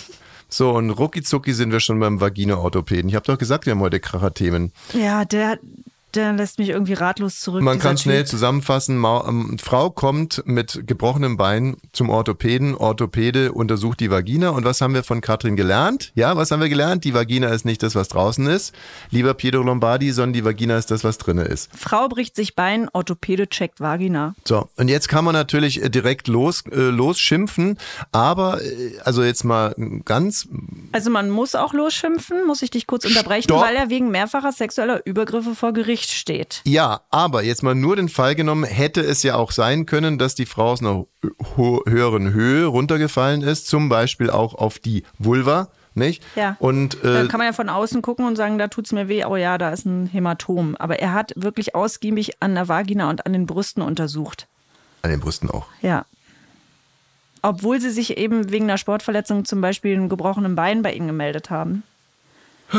So, 0.57 0.71
und 0.71 0.89
rucki 0.89 1.23
sind 1.53 1.71
wir 1.71 1.81
schon 1.81 2.01
beim 2.01 2.19
Vagina-Orthopäden. 2.19 3.11
Ich 3.11 3.15
habe 3.15 3.27
doch 3.27 3.37
gesagt, 3.37 3.67
wir 3.67 3.73
haben 3.73 3.81
heute 3.81 4.01
Kracher-Themen. 4.01 4.73
Ja, 4.95 5.27
der, 5.27 5.59
der 6.17 6.33
lässt 6.33 6.59
mich 6.59 6.71
irgendwie 6.71 6.95
ratlos 6.95 7.41
zurück. 7.41 7.63
Man 7.63 7.79
kann 7.79 7.99
schnell 7.99 8.21
Typ. 8.23 8.29
zusammenfassen, 8.29 8.97
Ma 8.97 9.25
ähm, 9.29 9.59
Frau 9.59 9.91
kommt 9.91 10.43
mit 10.47 10.87
gebrochenem 10.87 11.37
Bein 11.37 11.77
zum 11.93 12.11
Orthopäden, 12.11 12.75
Orthopäde 12.75 13.53
untersucht 13.53 14.01
die 14.01 14.11
Vagina 14.11 14.51
und 14.51 14.65
was 14.65 14.81
haben 14.81 14.95
wir 14.95 15.05
von 15.05 15.21
Katrin 15.21 15.57
gelernt? 15.57 16.13
Ja, 16.15 16.37
was 16.37 16.51
haben 16.51 16.61
wir 16.61 16.69
gelernt? 16.69 17.05
Die 17.05 17.15
Vagina 17.15 17.49
ist 17.49 17.65
nicht 17.65 17.83
das, 17.83 17.95
was 17.95 18.09
draußen 18.09 18.47
ist, 18.47 18.75
lieber 19.11 19.35
Pietro 19.35 19.63
Lombardi, 19.63 20.11
sondern 20.13 20.33
die 20.33 20.45
Vagina 20.45 20.77
ist 20.77 20.91
das, 20.91 21.05
was 21.05 21.19
drinne 21.19 21.43
ist. 21.45 21.71
Frau 21.77 22.09
bricht 22.09 22.35
sich 22.37 22.55
Bein, 22.57 22.89
Orthopäde 22.93 23.49
checkt 23.49 23.81
Vagina. 23.81 24.35
So, 24.45 24.69
und 24.77 24.89
jetzt 24.89 25.09
kann 25.09 25.25
man 25.25 25.35
natürlich 25.35 25.83
äh, 25.83 25.91
direkt 25.91 26.29
los, 26.29 26.65
äh, 26.71 26.77
losschimpfen, 26.77 27.79
aber 28.13 28.63
äh, 28.63 28.99
also 29.05 29.23
jetzt 29.23 29.45
mal 29.45 29.75
ganz, 30.05 30.49
Also 30.93 31.11
man 31.11 31.31
muss 31.31 31.55
auch 31.55 31.75
losschimpfen, 31.75 32.47
muss 32.47 32.63
ich 32.63 32.71
dich 32.71 32.87
kurz 32.87 33.05
unterbrechen, 33.05 33.45
Stopp. 33.45 33.63
weil 33.63 33.77
er 33.77 33.91
wegen 33.91 34.11
mehrfacher 34.11 34.53
sexueller 34.53 35.05
Übergriffe 35.05 35.55
vor 35.55 35.73
Gericht 35.73 36.06
steht. 36.15 36.61
ja, 36.65 37.01
aber 37.11 37.43
jetzt 37.43 37.63
mal 37.63 37.75
nur 37.75 37.97
den 37.97 38.09
Fall 38.09 38.35
genommen, 38.35 38.65
hätte 38.65 39.01
es 39.01 39.23
ja 39.23 39.37
auch 39.37 39.53
sein 39.53 39.87
können, 39.87 40.19
dass 40.19 40.35
die 40.35 40.47
Frau 40.47 40.73
aus 40.73 40.81
einer 40.81 41.07
höheren 41.55 42.33
Höhe 42.33 42.67
runtergefallen 42.67 43.43
ist, 43.43 43.69
zum 43.69 43.89
Beispiel 43.89 44.31
auch 44.31 44.55
auf 44.55 44.79
die 44.79 45.05
Vulva, 45.19 45.69
nicht? 45.95 46.23
Ja. 46.37 46.57
Und 46.59 46.99
Da 47.03 47.23
äh, 47.23 47.27
kann 47.27 47.39
man 47.39 47.47
ja 47.47 47.53
von 47.53 47.69
außen 47.71 48.03
gucken 48.03 48.27
und 48.27 48.37
sagen, 48.37 48.59
da 48.59 48.69
tut's 48.69 48.93
mir 48.93 49.09
weh, 49.09 49.25
oh 49.25 49.37
ja, 49.37 49.57
da 49.57 49.71
ist 49.71 49.87
ein 49.87 50.07
Hämatom. 50.07 50.77
Aber 50.79 50.99
er 50.99 51.15
hat 51.15 51.33
wirklich 51.37 51.75
ausgiebig 51.75 52.33
an 52.41 52.55
der 52.55 52.69
Vagina 52.69 53.09
und 53.09 53.25
an 53.25 53.33
den 53.33 53.47
Brüsten 53.47 53.83
untersucht. 53.83 54.47
an 55.03 55.11
den 55.11 55.21
Brüsten 55.21 55.51
auch. 55.51 55.67
Ja. 55.81 56.05
Obwohl 57.43 57.81
sie 57.81 57.91
sich 57.91 58.19
eben 58.19 58.51
wegen 58.51 58.65
einer 58.65 58.77
Sportverletzung 58.77 59.45
zum 59.45 59.61
Beispiel 59.61 59.95
einem 59.97 60.09
gebrochenen 60.09 60.55
Bein 60.55 60.83
bei 60.83 60.93
ihm 60.93 61.07
gemeldet 61.07 61.49
haben. 61.51 61.83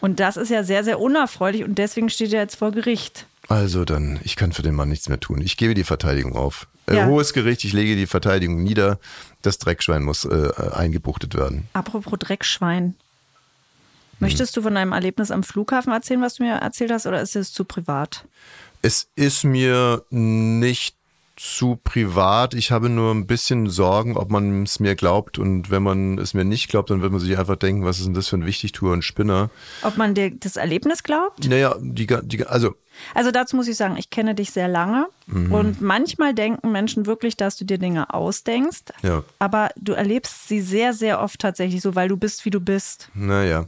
Und 0.00 0.20
das 0.20 0.36
ist 0.36 0.50
ja 0.50 0.62
sehr, 0.64 0.84
sehr 0.84 1.00
unerfreulich 1.00 1.64
und 1.64 1.76
deswegen 1.76 2.08
steht 2.10 2.32
er 2.32 2.40
jetzt 2.40 2.56
vor 2.56 2.72
Gericht. 2.72 3.26
Also 3.48 3.84
dann, 3.84 4.20
ich 4.22 4.36
kann 4.36 4.52
für 4.52 4.62
den 4.62 4.74
Mann 4.74 4.88
nichts 4.88 5.08
mehr 5.08 5.20
tun. 5.20 5.40
Ich 5.42 5.56
gebe 5.56 5.74
die 5.74 5.84
Verteidigung 5.84 6.36
auf. 6.36 6.68
Äh, 6.86 6.96
Ja. 6.96 7.06
Hohes 7.06 7.32
Gericht, 7.32 7.64
ich 7.64 7.72
lege 7.72 7.96
die 7.96 8.06
Verteidigung 8.06 8.62
nieder. 8.62 8.98
Das 9.42 9.58
Dreckschwein 9.58 10.02
muss 10.02 10.24
äh, 10.24 10.50
eingebuchtet 10.72 11.34
werden. 11.34 11.68
Apropos 11.72 12.18
Dreckschwein. 12.18 12.94
Möchtest 14.20 14.56
du 14.56 14.62
von 14.62 14.74
deinem 14.74 14.92
Erlebnis 14.92 15.30
am 15.30 15.42
Flughafen 15.42 15.92
erzählen, 15.92 16.20
was 16.20 16.34
du 16.34 16.42
mir 16.42 16.52
erzählt 16.56 16.90
hast, 16.92 17.06
oder 17.06 17.22
ist 17.22 17.36
es 17.36 17.52
zu 17.52 17.64
privat? 17.64 18.26
Es 18.82 19.08
ist 19.16 19.44
mir 19.44 20.04
nicht 20.10 20.94
zu 21.40 21.78
privat. 21.82 22.52
Ich 22.52 22.70
habe 22.70 22.90
nur 22.90 23.14
ein 23.14 23.26
bisschen 23.26 23.70
Sorgen, 23.70 24.14
ob 24.14 24.30
man 24.30 24.64
es 24.64 24.78
mir 24.78 24.94
glaubt. 24.94 25.38
Und 25.38 25.70
wenn 25.70 25.82
man 25.82 26.18
es 26.18 26.34
mir 26.34 26.44
nicht 26.44 26.68
glaubt, 26.68 26.90
dann 26.90 27.00
wird 27.00 27.12
man 27.12 27.20
sich 27.20 27.38
einfach 27.38 27.56
denken, 27.56 27.82
was 27.86 27.98
ist 27.98 28.04
denn 28.04 28.12
das 28.12 28.28
für 28.28 28.36
ein 28.36 28.44
Wichtigtuer 28.44 28.92
und 28.92 29.02
Spinner? 29.02 29.48
Ob 29.82 29.96
man 29.96 30.14
dir 30.14 30.30
das 30.30 30.56
Erlebnis 30.56 31.02
glaubt? 31.02 31.48
Naja, 31.48 31.76
die, 31.80 32.06
die, 32.06 32.46
also 32.46 32.74
Also 33.14 33.30
dazu 33.30 33.56
muss 33.56 33.68
ich 33.68 33.76
sagen, 33.76 33.96
ich 33.96 34.10
kenne 34.10 34.34
dich 34.34 34.50
sehr 34.50 34.68
lange 34.68 35.06
Mhm. 35.26 35.52
und 35.52 35.80
manchmal 35.80 36.34
denken 36.34 36.72
Menschen 36.72 37.06
wirklich, 37.06 37.36
dass 37.36 37.56
du 37.56 37.64
dir 37.64 37.78
Dinge 37.78 38.12
ausdenkst, 38.12 38.92
Ja. 39.02 39.22
aber 39.38 39.70
du 39.76 39.92
erlebst 39.92 40.48
sie 40.48 40.60
sehr, 40.60 40.92
sehr 40.92 41.20
oft 41.20 41.38
tatsächlich 41.40 41.82
so, 41.82 41.94
weil 41.94 42.08
du 42.08 42.16
bist, 42.16 42.44
wie 42.44 42.50
du 42.50 42.60
bist. 42.60 43.10
Naja. 43.14 43.66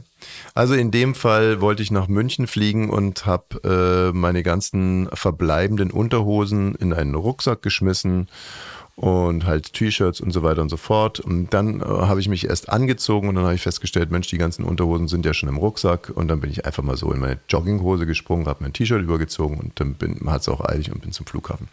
Also 0.53 0.73
in 0.73 0.91
dem 0.91 1.15
Fall 1.15 1.61
wollte 1.61 1.81
ich 1.83 1.91
nach 1.91 2.07
München 2.07 2.47
fliegen 2.47 2.89
und 2.89 3.25
habe 3.25 4.11
äh, 4.13 4.17
meine 4.17 4.43
ganzen 4.43 5.09
verbleibenden 5.13 5.89
Unterhosen 5.91 6.75
in 6.75 6.93
einen 6.93 7.15
Rucksack 7.15 7.61
geschmissen 7.61 8.27
und 8.95 9.45
halt 9.45 9.73
T-Shirts 9.73 10.21
und 10.21 10.31
so 10.31 10.43
weiter 10.43 10.61
und 10.61 10.69
so 10.69 10.77
fort. 10.77 11.19
Und 11.19 11.53
dann 11.53 11.81
äh, 11.81 11.83
habe 11.83 12.19
ich 12.19 12.29
mich 12.29 12.47
erst 12.47 12.69
angezogen 12.69 13.27
und 13.27 13.35
dann 13.35 13.45
habe 13.45 13.55
ich 13.55 13.63
festgestellt, 13.63 14.11
Mensch, 14.11 14.27
die 14.27 14.37
ganzen 14.37 14.63
Unterhosen 14.63 15.07
sind 15.07 15.25
ja 15.25 15.33
schon 15.33 15.49
im 15.49 15.57
Rucksack. 15.57 16.11
Und 16.13 16.27
dann 16.27 16.39
bin 16.41 16.51
ich 16.51 16.65
einfach 16.65 16.83
mal 16.83 16.95
so 16.95 17.11
in 17.11 17.19
meine 17.19 17.39
Jogginghose 17.49 18.05
gesprungen, 18.05 18.45
habe 18.45 18.63
mein 18.63 18.73
T-Shirt 18.73 19.01
übergezogen 19.01 19.57
und 19.59 19.79
dann 19.79 19.95
hat 20.31 20.41
es 20.41 20.49
auch 20.49 20.61
eilig 20.61 20.91
und 20.91 21.01
bin 21.01 21.11
zum 21.11 21.25
Flughafen. 21.25 21.67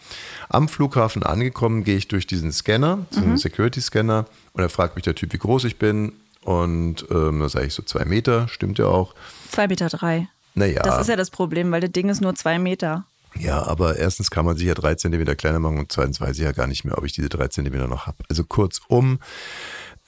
Am 0.48 0.68
Flughafen 0.68 1.22
angekommen, 1.22 1.84
gehe 1.84 1.96
ich 1.96 2.08
durch 2.08 2.26
diesen 2.26 2.52
Scanner, 2.52 3.06
so 3.10 3.20
einen 3.20 3.36
Security-Scanner 3.36 4.24
und 4.54 4.62
da 4.62 4.68
fragt 4.68 4.96
mich 4.96 5.04
der 5.04 5.14
Typ, 5.14 5.32
wie 5.32 5.38
groß 5.38 5.64
ich 5.64 5.76
bin. 5.78 6.12
Und 6.42 7.04
ähm, 7.10 7.40
da 7.40 7.50
sage 7.50 7.66
ich 7.66 7.74
so 7.74 7.82
zwei 7.82 8.06
Meter, 8.06 8.48
stimmt 8.48 8.78
ja 8.78 8.86
auch. 8.86 9.14
Zwei 9.50 9.68
Meter 9.68 9.88
drei. 9.88 10.28
Naja, 10.54 10.82
Das 10.82 11.02
ist 11.02 11.08
ja 11.08 11.16
das 11.16 11.30
Problem, 11.30 11.70
weil 11.70 11.82
das 11.82 11.92
Ding 11.92 12.08
ist 12.08 12.22
nur 12.22 12.34
zwei 12.34 12.58
Meter. 12.58 13.04
Ja, 13.38 13.62
aber 13.62 13.96
erstens 13.96 14.30
kann 14.30 14.44
man 14.44 14.56
sich 14.56 14.66
ja 14.66 14.74
drei 14.74 14.94
Zentimeter 14.94 15.36
kleiner 15.36 15.60
machen 15.60 15.78
und 15.78 15.92
zweitens 15.92 16.20
weiß 16.20 16.38
ich 16.38 16.44
ja 16.44 16.52
gar 16.52 16.66
nicht 16.66 16.84
mehr, 16.84 16.98
ob 16.98 17.04
ich 17.04 17.12
diese 17.12 17.28
drei 17.28 17.48
Zentimeter 17.48 17.86
noch 17.86 18.06
habe. 18.06 18.18
Also 18.28 18.44
kurzum 18.44 19.18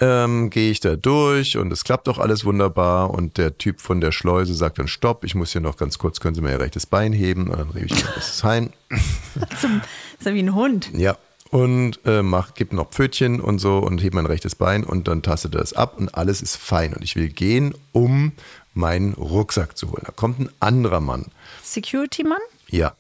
ähm, 0.00 0.50
gehe 0.50 0.70
ich 0.70 0.80
da 0.80 0.96
durch 0.96 1.56
und 1.56 1.72
es 1.72 1.85
klappt 1.85 2.08
auch 2.08 2.18
alles 2.18 2.44
wunderbar 2.44 3.11
und 3.11 3.38
der 3.38 3.56
Typ 3.56 3.80
von 3.80 4.00
der 4.00 4.11
Schleuse 4.11 4.54
sagt 4.54 4.78
dann 4.78 4.88
Stopp, 4.88 5.24
ich 5.24 5.37
muss 5.37 5.52
hier 5.52 5.61
noch 5.61 5.76
ganz 5.76 5.98
kurz, 5.98 6.18
können 6.18 6.35
Sie 6.35 6.40
mir 6.40 6.50
Ihr 6.50 6.61
rechtes 6.61 6.87
Bein 6.87 7.12
heben? 7.12 7.48
Und 7.48 7.58
dann 7.58 7.70
rebe 7.70 7.87
ich 7.87 8.02
das 8.02 8.42
rein. 8.42 8.72
Das 8.90 9.64
ist 9.64 10.26
ja 10.26 10.35
wie 10.35 10.42
ein 10.42 10.54
Hund. 10.54 10.90
Ja. 10.94 11.16
Und 11.50 12.00
äh, 12.06 12.22
mach, 12.22 12.54
gib 12.54 12.72
noch 12.72 12.90
Pfötchen 12.90 13.40
und 13.40 13.58
so 13.58 13.78
und 13.78 14.02
heb 14.02 14.14
mein 14.14 14.26
rechtes 14.26 14.54
Bein 14.54 14.85
und 14.85 15.06
dann 15.06 15.22
tastet 15.22 15.54
er 15.54 15.61
das 15.61 15.74
ab 15.74 15.98
und 15.98 16.14
alles 16.14 16.40
ist 16.40 16.56
fein. 16.56 16.94
Und 16.94 17.04
ich 17.04 17.14
will 17.14 17.28
gehen, 17.28 17.74
um 17.92 18.32
meinen 18.74 19.12
Rucksack 19.12 19.76
zu 19.76 19.92
holen. 19.92 20.02
Da 20.06 20.12
kommt 20.12 20.40
ein 20.40 20.48
anderer 20.61 21.00
Mann. 21.00 21.26
Security-Mann? 21.62 22.40
Ja. 22.68 22.94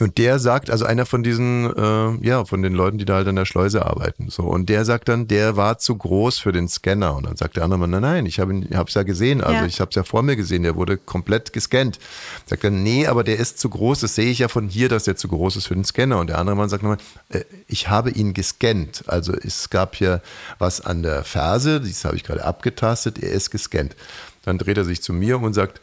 Und 0.00 0.18
der 0.18 0.38
sagt, 0.38 0.70
also 0.70 0.84
einer 0.84 1.06
von 1.06 1.22
diesen, 1.22 1.66
äh, 1.76 2.26
ja, 2.26 2.44
von 2.44 2.62
den 2.62 2.72
Leuten, 2.72 2.98
die 2.98 3.04
da 3.04 3.14
halt 3.16 3.28
an 3.28 3.36
der 3.36 3.44
Schleuse 3.44 3.84
arbeiten. 3.84 4.30
So. 4.30 4.44
Und 4.44 4.68
der 4.68 4.84
sagt 4.84 5.08
dann, 5.08 5.28
der 5.28 5.56
war 5.56 5.78
zu 5.78 5.96
groß 5.96 6.38
für 6.38 6.52
den 6.52 6.68
Scanner. 6.68 7.14
Und 7.16 7.26
dann 7.26 7.36
sagt 7.36 7.56
der 7.56 7.64
andere 7.64 7.78
Mann, 7.80 7.90
nein, 7.90 8.02
nein, 8.02 8.26
ich 8.26 8.40
habe 8.40 8.52
ihn, 8.52 8.68
hab's 8.74 8.94
ja 8.94 9.02
gesehen. 9.02 9.42
Also 9.42 9.60
Ja. 9.60 9.66
ich 9.66 9.80
habe 9.80 9.90
es 9.90 9.94
ja 9.96 10.04
vor 10.04 10.22
mir 10.22 10.36
gesehen, 10.36 10.62
der 10.62 10.76
wurde 10.76 10.96
komplett 10.96 11.52
gescannt. 11.52 11.98
Sagt 12.46 12.64
er, 12.64 12.70
nee, 12.70 13.06
aber 13.06 13.24
der 13.24 13.38
ist 13.38 13.58
zu 13.58 13.68
groß. 13.68 14.00
Das 14.00 14.14
sehe 14.14 14.30
ich 14.30 14.38
ja 14.38 14.48
von 14.48 14.68
hier, 14.68 14.88
dass 14.88 15.04
der 15.04 15.16
zu 15.16 15.28
groß 15.28 15.56
ist 15.56 15.66
für 15.66 15.74
den 15.74 15.84
Scanner. 15.84 16.18
Und 16.18 16.28
der 16.28 16.38
andere 16.38 16.56
Mann 16.56 16.68
sagt 16.68 16.82
nochmal, 16.82 16.98
äh, 17.28 17.44
ich 17.68 17.88
habe 17.88 18.10
ihn 18.10 18.32
gescannt. 18.34 19.04
Also 19.06 19.32
es 19.34 19.70
gab 19.70 19.94
hier 19.96 20.22
was 20.58 20.80
an 20.80 21.02
der 21.02 21.24
Ferse, 21.24 21.80
das 21.80 22.04
habe 22.04 22.16
ich 22.16 22.24
gerade 22.24 22.44
abgetastet, 22.44 23.18
er 23.22 23.32
ist 23.32 23.50
gescannt. 23.50 23.96
Dann 24.42 24.56
dreht 24.56 24.78
er 24.78 24.84
sich 24.84 25.02
zu 25.02 25.12
mir 25.12 25.38
und 25.40 25.52
sagt, 25.52 25.80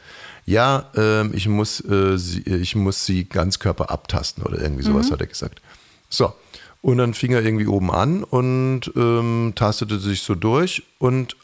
ja, 0.47 0.89
ähm, 0.95 1.31
ich, 1.36 1.47
muss, 1.49 1.83
äh, 1.83 2.17
sie, 2.17 2.41
ich 2.41 2.75
muss 2.75 3.05
sie 3.05 3.25
Ganzkörper 3.25 3.91
abtasten 3.91 4.43
oder 4.43 4.60
irgendwie 4.60 4.83
sowas 4.83 5.12
hat 5.12 5.19
er 5.19 5.27
gesagt. 5.27 5.62
So, 6.10 6.33
und 6.81 6.97
dann 6.97 7.13
fing 7.13 7.33
er 7.33 7.43
irgendwie 7.43 7.67
oben 7.67 7.91
an 7.91 8.23
und 8.23 8.89
ähm, 8.95 9.51
tastete 9.55 9.99
sich 9.99 10.21
so 10.21 10.36
durch 10.36 10.83
und 10.99 11.36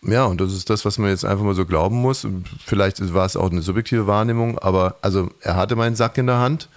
ja, 0.00 0.24
und 0.24 0.40
das 0.40 0.54
ist 0.54 0.70
das, 0.70 0.84
was 0.84 0.96
man 0.96 1.10
jetzt 1.10 1.24
einfach 1.24 1.44
mal 1.44 1.54
so 1.54 1.66
glauben 1.66 1.96
muss. 1.96 2.26
Vielleicht 2.64 3.12
war 3.12 3.26
es 3.26 3.36
auch 3.36 3.50
eine 3.50 3.62
subjektive 3.62 4.06
Wahrnehmung, 4.06 4.58
aber 4.58 4.96
also 5.02 5.28
er 5.40 5.56
hatte 5.56 5.76
meinen 5.76 5.96
Sack 5.96 6.16
in 6.16 6.28
der 6.28 6.38
Hand 6.38 6.70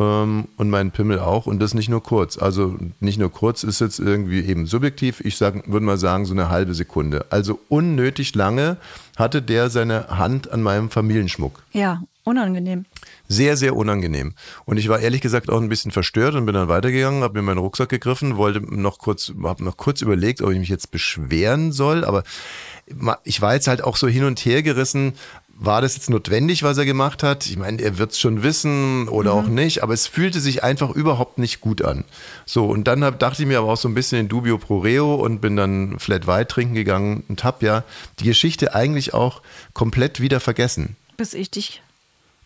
ähm, 0.00 0.48
und 0.56 0.70
meinen 0.70 0.90
Pimmel 0.90 1.20
auch 1.20 1.46
und 1.46 1.60
das 1.60 1.74
nicht 1.74 1.88
nur 1.88 2.02
kurz. 2.02 2.38
Also 2.38 2.76
nicht 2.98 3.18
nur 3.18 3.30
kurz 3.30 3.62
ist 3.62 3.80
jetzt 3.80 4.00
irgendwie 4.00 4.40
eben 4.40 4.66
subjektiv. 4.66 5.20
Ich 5.20 5.40
würde 5.40 5.80
mal 5.80 5.98
sagen 5.98 6.24
so 6.24 6.32
eine 6.32 6.48
halbe 6.48 6.74
Sekunde. 6.74 7.26
Also 7.30 7.60
unnötig 7.68 8.34
lange 8.34 8.78
hatte 9.16 9.42
der 9.42 9.70
seine 9.70 10.08
Hand 10.08 10.50
an 10.50 10.62
meinem 10.62 10.90
Familienschmuck. 10.90 11.62
Ja, 11.72 12.02
unangenehm. 12.24 12.86
Sehr, 13.28 13.56
sehr 13.56 13.76
unangenehm. 13.76 14.34
Und 14.64 14.78
ich 14.78 14.88
war 14.88 15.00
ehrlich 15.00 15.20
gesagt 15.20 15.50
auch 15.50 15.60
ein 15.60 15.68
bisschen 15.68 15.90
verstört 15.90 16.34
und 16.34 16.46
bin 16.46 16.54
dann 16.54 16.68
weitergegangen, 16.68 17.22
habe 17.22 17.38
mir 17.38 17.42
meinen 17.42 17.58
Rucksack 17.58 17.90
gegriffen, 17.90 18.36
wollte 18.36 18.60
noch 18.60 18.98
kurz, 18.98 19.32
habe 19.42 19.62
noch 19.64 19.76
kurz 19.76 20.00
überlegt, 20.00 20.40
ob 20.40 20.50
ich 20.50 20.58
mich 20.58 20.68
jetzt 20.70 20.90
beschweren 20.90 21.72
soll, 21.72 22.04
aber 22.04 22.24
ich 23.24 23.40
war 23.40 23.54
jetzt 23.54 23.68
halt 23.68 23.84
auch 23.84 23.96
so 23.96 24.08
hin 24.08 24.24
und 24.24 24.40
her 24.40 24.62
gerissen, 24.62 25.12
war 25.60 25.82
das 25.82 25.94
jetzt 25.94 26.08
notwendig, 26.08 26.62
was 26.62 26.78
er 26.78 26.86
gemacht 26.86 27.22
hat? 27.22 27.46
Ich 27.46 27.58
meine, 27.58 27.80
er 27.82 27.98
wird 27.98 28.12
es 28.12 28.18
schon 28.18 28.42
wissen 28.42 29.08
oder 29.08 29.34
mhm. 29.34 29.38
auch 29.38 29.48
nicht, 29.48 29.82
aber 29.82 29.92
es 29.92 30.06
fühlte 30.06 30.40
sich 30.40 30.64
einfach 30.64 30.90
überhaupt 30.90 31.38
nicht 31.38 31.60
gut 31.60 31.82
an. 31.82 32.04
So, 32.46 32.64
und 32.64 32.84
dann 32.84 33.04
hab, 33.04 33.18
dachte 33.18 33.42
ich 33.42 33.48
mir 33.48 33.58
aber 33.58 33.68
auch 33.68 33.76
so 33.76 33.86
ein 33.86 33.94
bisschen 33.94 34.20
in 34.20 34.28
Dubio 34.28 34.56
pro 34.56 34.78
Reo 34.78 35.14
und 35.14 35.40
bin 35.40 35.56
dann 35.56 35.98
Flat 35.98 36.26
White 36.26 36.48
trinken 36.48 36.74
gegangen 36.74 37.24
und 37.28 37.44
hab 37.44 37.62
ja 37.62 37.84
die 38.20 38.24
Geschichte 38.24 38.74
eigentlich 38.74 39.12
auch 39.12 39.42
komplett 39.74 40.20
wieder 40.20 40.40
vergessen. 40.40 40.96
Bis 41.18 41.34
ich 41.34 41.50
dich 41.50 41.82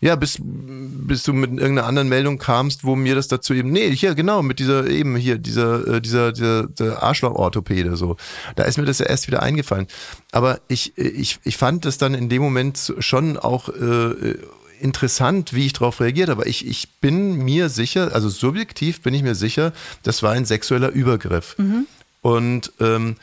ja, 0.05 0.15
bis, 0.15 0.37
bis 0.39 1.23
du 1.23 1.33
mit 1.33 1.49
irgendeiner 1.49 1.87
anderen 1.87 2.07
Meldung 2.07 2.37
kamst, 2.37 2.83
wo 2.83 2.95
mir 2.95 3.15
das 3.15 3.27
dazu 3.27 3.55
eben, 3.55 3.71
nee, 3.71 3.89
hier, 3.89 4.13
genau, 4.13 4.43
mit 4.43 4.59
dieser, 4.59 4.85
eben 4.87 5.15
hier, 5.15 5.39
dieser, 5.39 5.95
äh, 5.95 5.99
dieser, 5.99 6.31
dieser, 6.31 6.67
dieser 6.67 7.01
Arschloch-Orthopäde, 7.01 7.97
so. 7.97 8.15
Da 8.55 8.65
ist 8.65 8.77
mir 8.77 8.85
das 8.85 8.99
ja 8.99 9.07
erst 9.07 9.25
wieder 9.25 9.41
eingefallen. 9.41 9.87
Aber 10.31 10.59
ich, 10.67 10.95
ich, 10.95 11.39
ich 11.43 11.57
fand 11.57 11.85
das 11.85 11.97
dann 11.97 12.13
in 12.13 12.29
dem 12.29 12.43
Moment 12.43 12.93
schon 12.99 13.37
auch, 13.37 13.69
äh, 13.69 14.35
interessant, 14.79 15.53
wie 15.53 15.65
ich 15.65 15.73
darauf 15.73 16.01
reagiert 16.01 16.29
aber 16.29 16.47
ich, 16.47 16.67
ich 16.67 16.89
bin 16.99 17.37
mir 17.37 17.69
sicher, 17.69 18.13
also 18.13 18.27
subjektiv 18.27 19.01
bin 19.01 19.13
ich 19.13 19.23
mir 19.23 19.33
sicher, 19.33 19.71
das 20.03 20.21
war 20.21 20.33
ein 20.33 20.45
sexueller 20.45 20.89
Übergriff. 20.89 21.57
Mhm. 21.57 21.87
Und 22.21 22.73
ähm, 22.79 23.15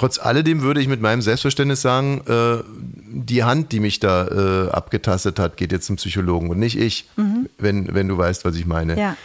Trotz 0.00 0.18
alledem 0.18 0.62
würde 0.62 0.80
ich 0.80 0.88
mit 0.88 1.02
meinem 1.02 1.20
Selbstverständnis 1.20 1.82
sagen, 1.82 2.22
äh, 2.26 2.64
die 3.12 3.44
Hand, 3.44 3.70
die 3.70 3.80
mich 3.80 4.00
da 4.00 4.28
äh, 4.28 4.70
abgetastet 4.70 5.38
hat, 5.38 5.58
geht 5.58 5.72
jetzt 5.72 5.84
zum 5.84 5.96
Psychologen 5.96 6.48
und 6.48 6.58
nicht 6.58 6.78
ich, 6.78 7.06
mhm. 7.16 7.50
wenn, 7.58 7.94
wenn 7.94 8.08
du 8.08 8.16
weißt, 8.16 8.46
was 8.46 8.56
ich 8.56 8.64
meine. 8.64 8.98
Ja. 8.98 9.18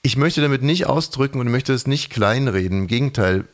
Ich 0.00 0.16
möchte 0.16 0.40
damit 0.40 0.62
nicht 0.62 0.86
ausdrücken 0.86 1.40
und 1.40 1.50
möchte 1.50 1.74
es 1.74 1.86
nicht 1.86 2.08
kleinreden. 2.08 2.78
Im 2.78 2.86
Gegenteil, 2.86 3.44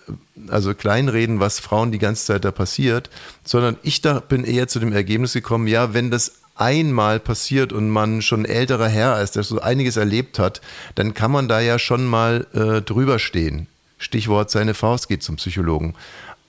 also 0.46 0.72
kleinreden, 0.72 1.40
was 1.40 1.58
Frauen 1.58 1.90
die 1.90 1.98
ganze 1.98 2.26
Zeit 2.26 2.44
da 2.44 2.52
passiert, 2.52 3.10
sondern 3.42 3.76
ich 3.82 4.00
da 4.00 4.20
bin 4.20 4.44
eher 4.44 4.68
zu 4.68 4.78
dem 4.78 4.92
Ergebnis 4.92 5.32
gekommen, 5.32 5.66
ja, 5.66 5.92
wenn 5.92 6.12
das 6.12 6.34
einmal 6.54 7.18
passiert 7.18 7.72
und 7.72 7.90
man 7.90 8.22
schon 8.22 8.44
älterer 8.44 8.86
Herr 8.86 9.20
ist, 9.20 9.34
der 9.34 9.42
so 9.42 9.60
einiges 9.60 9.96
erlebt 9.96 10.38
hat, 10.38 10.60
dann 10.94 11.14
kann 11.14 11.32
man 11.32 11.48
da 11.48 11.58
ja 11.58 11.80
schon 11.80 12.06
mal 12.06 12.46
äh, 12.54 12.80
drüber 12.80 13.18
stehen. 13.18 13.66
Stichwort, 14.00 14.50
seine 14.50 14.72
Faust 14.72 15.08
geht 15.08 15.22
zum 15.22 15.36
Psychologen. 15.36 15.94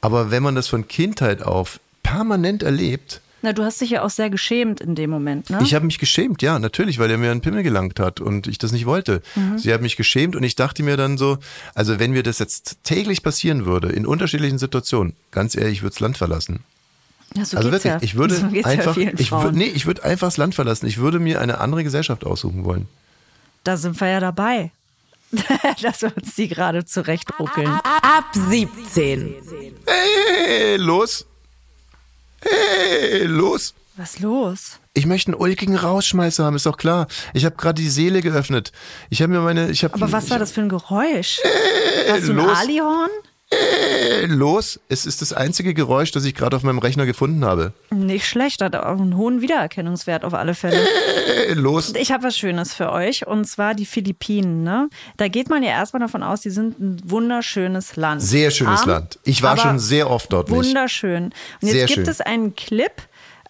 Aber 0.02 0.32
wenn 0.32 0.44
man 0.44 0.56
das 0.56 0.68
von 0.68 0.88
Kindheit 0.88 1.44
auf 1.44 1.80
permanent 2.04 2.64
erlebt, 2.64 3.22
na, 3.44 3.54
du 3.54 3.64
hast 3.64 3.82
dich 3.82 3.90
ja 3.90 4.04
auch 4.04 4.10
sehr 4.12 4.30
geschämt 4.30 4.82
in 4.82 4.94
dem 4.94 5.10
Moment, 5.10 5.50
ne? 5.50 5.60
Ich 5.64 5.74
habe 5.74 5.86
mich 5.86 5.98
geschämt, 5.98 6.44
ja, 6.44 6.60
natürlich, 6.60 7.00
weil 7.00 7.10
er 7.10 7.18
mir 7.18 7.32
einen 7.32 7.42
Pimmel 7.42 7.64
gelangt 7.64 8.00
hat 8.00 8.20
und 8.20 8.46
ich 8.46 8.60
das 8.60 8.72
nicht 8.72 8.86
wollte. 8.86 9.24
Mhm. 9.36 9.58
Sie 9.58 9.74
hat 9.74 9.82
mich 9.82 9.98
geschämt 9.98 10.36
und 10.36 10.44
ich 10.44 10.56
dachte 10.56 10.84
mir 10.84 10.96
dann 10.96 11.18
so, 11.18 11.40
also 11.74 11.98
wenn 11.98 12.12
mir 12.12 12.22
das 12.22 12.38
jetzt 12.38 12.78
täglich 12.84 13.24
passieren 13.24 13.66
würde, 13.66 13.90
in 13.90 14.06
unterschiedlichen 14.06 14.60
Situationen, 14.60 15.16
ganz 15.32 15.56
ehrlich, 15.56 15.78
ich 15.78 15.82
würde 15.82 15.94
das 15.94 16.00
Land 16.02 16.18
verlassen. 16.18 16.60
Ja, 17.36 17.46
so 17.46 17.58
also 17.58 17.72
wirklich, 17.72 17.92
ja. 17.92 17.98
ich 18.02 18.16
würde 18.16 18.36
so 18.64 18.64
einfach, 18.64 18.96
ja 18.98 19.12
ich 19.18 19.32
würde, 19.32 19.58
nee, 19.58 19.72
ich 19.74 19.88
würde 19.88 20.04
einfach 20.04 20.28
das 20.28 20.38
Land 20.38 20.54
verlassen. 20.54 20.86
Ich 20.86 20.98
würde 20.98 21.20
mir 21.20 21.42
eine 21.42 21.60
andere 21.60 21.84
Gesellschaft 21.84 22.26
aussuchen 22.26 22.64
wollen. 22.64 22.88
Da 23.64 23.76
sind 23.78 24.00
wir 24.00 24.08
ja 24.08 24.20
dabei. 24.20 24.72
dass 25.82 26.02
wir 26.02 26.12
uns 26.16 26.36
die 26.36 26.48
gerade 26.48 26.86
zurechtruckeln. 26.86 27.68
Ab 27.68 28.26
17. 28.34 29.36
Hey, 29.86 30.76
los. 30.78 31.26
Hey, 32.42 33.26
los. 33.26 33.74
Was 33.98 34.20
los? 34.20 34.80
Ich 34.94 35.06
möchte 35.06 35.32
einen 35.32 35.40
ulkigen 35.40 35.76
Rausschmeißer 35.76 36.44
haben, 36.44 36.56
ist 36.56 36.66
doch 36.66 36.78
klar. 36.78 37.08
Ich 37.34 37.46
habe 37.46 37.56
gerade 37.56 37.82
die 37.82 37.90
Seele 37.90 38.22
geöffnet. 38.22 38.72
Ich 39.10 39.22
habe 39.22 39.32
mir 39.32 39.42
meine, 39.42 39.70
ich 39.70 39.84
habe. 39.84 39.94
Aber 39.94 40.12
was 40.12 40.30
war 40.30 40.40
das 40.40 40.52
für 40.52 40.62
ein 40.62 40.70
Geräusch? 40.70 41.40
Hey, 41.44 42.10
Hast 42.12 42.28
du 42.28 42.32
ein 42.32 42.38
los. 42.38 42.58
Alihorn? 42.58 43.10
Los. 44.28 44.80
Es 44.88 45.06
ist 45.06 45.22
das 45.22 45.34
einzige 45.34 45.74
Geräusch, 45.74 46.12
das 46.12 46.24
ich 46.26 46.36
gerade 46.36 46.56
auf 46.56 46.64
meinem 46.64 46.80
Rechner 46.80 47.06
gefunden 47.06 47.44
habe. 47.46 47.74
Nicht 47.90 48.26
schlecht, 48.26 48.62
hat 48.62 48.76
auch 48.76 49.00
einen 49.00 49.18
hohen 49.18 49.42
Wiedererkennungswert 49.42 50.24
auf 50.24 50.34
alle 50.34 50.54
Fälle. 50.54 50.78
Äh, 51.32 51.54
los. 51.54 51.94
Ich 51.96 52.12
habe 52.12 52.24
was 52.24 52.38
Schönes 52.38 52.74
für 52.74 52.92
euch 52.92 53.28
und 53.28 53.46
zwar 53.46 53.74
die 53.74 53.86
Philippinen. 53.86 54.64
Ne? 54.64 54.90
Da 55.18 55.28
geht 55.28 55.50
man 55.50 55.64
ja 55.64 55.70
erstmal 55.70 56.02
davon 56.02 56.24
aus, 56.24 56.42
die 56.42 56.50
sind 56.50 56.80
ein 56.80 57.02
wunderschönes 57.04 57.96
Land. 57.96 58.22
Sehr 58.22 58.52
schönes 58.52 58.82
Arm, 58.82 58.90
Land. 58.90 59.20
Ich 59.24 59.42
war 59.42 59.58
schon 59.58 59.80
sehr 59.80 60.10
oft 60.10 60.32
dort. 60.32 60.50
Wunderschön. 60.50 61.26
Und 61.26 61.34
jetzt 61.62 61.72
sehr 61.72 61.86
gibt 61.86 62.00
schön. 62.00 62.10
es 62.10 62.22
einen 62.22 62.56
Clip 62.56 62.92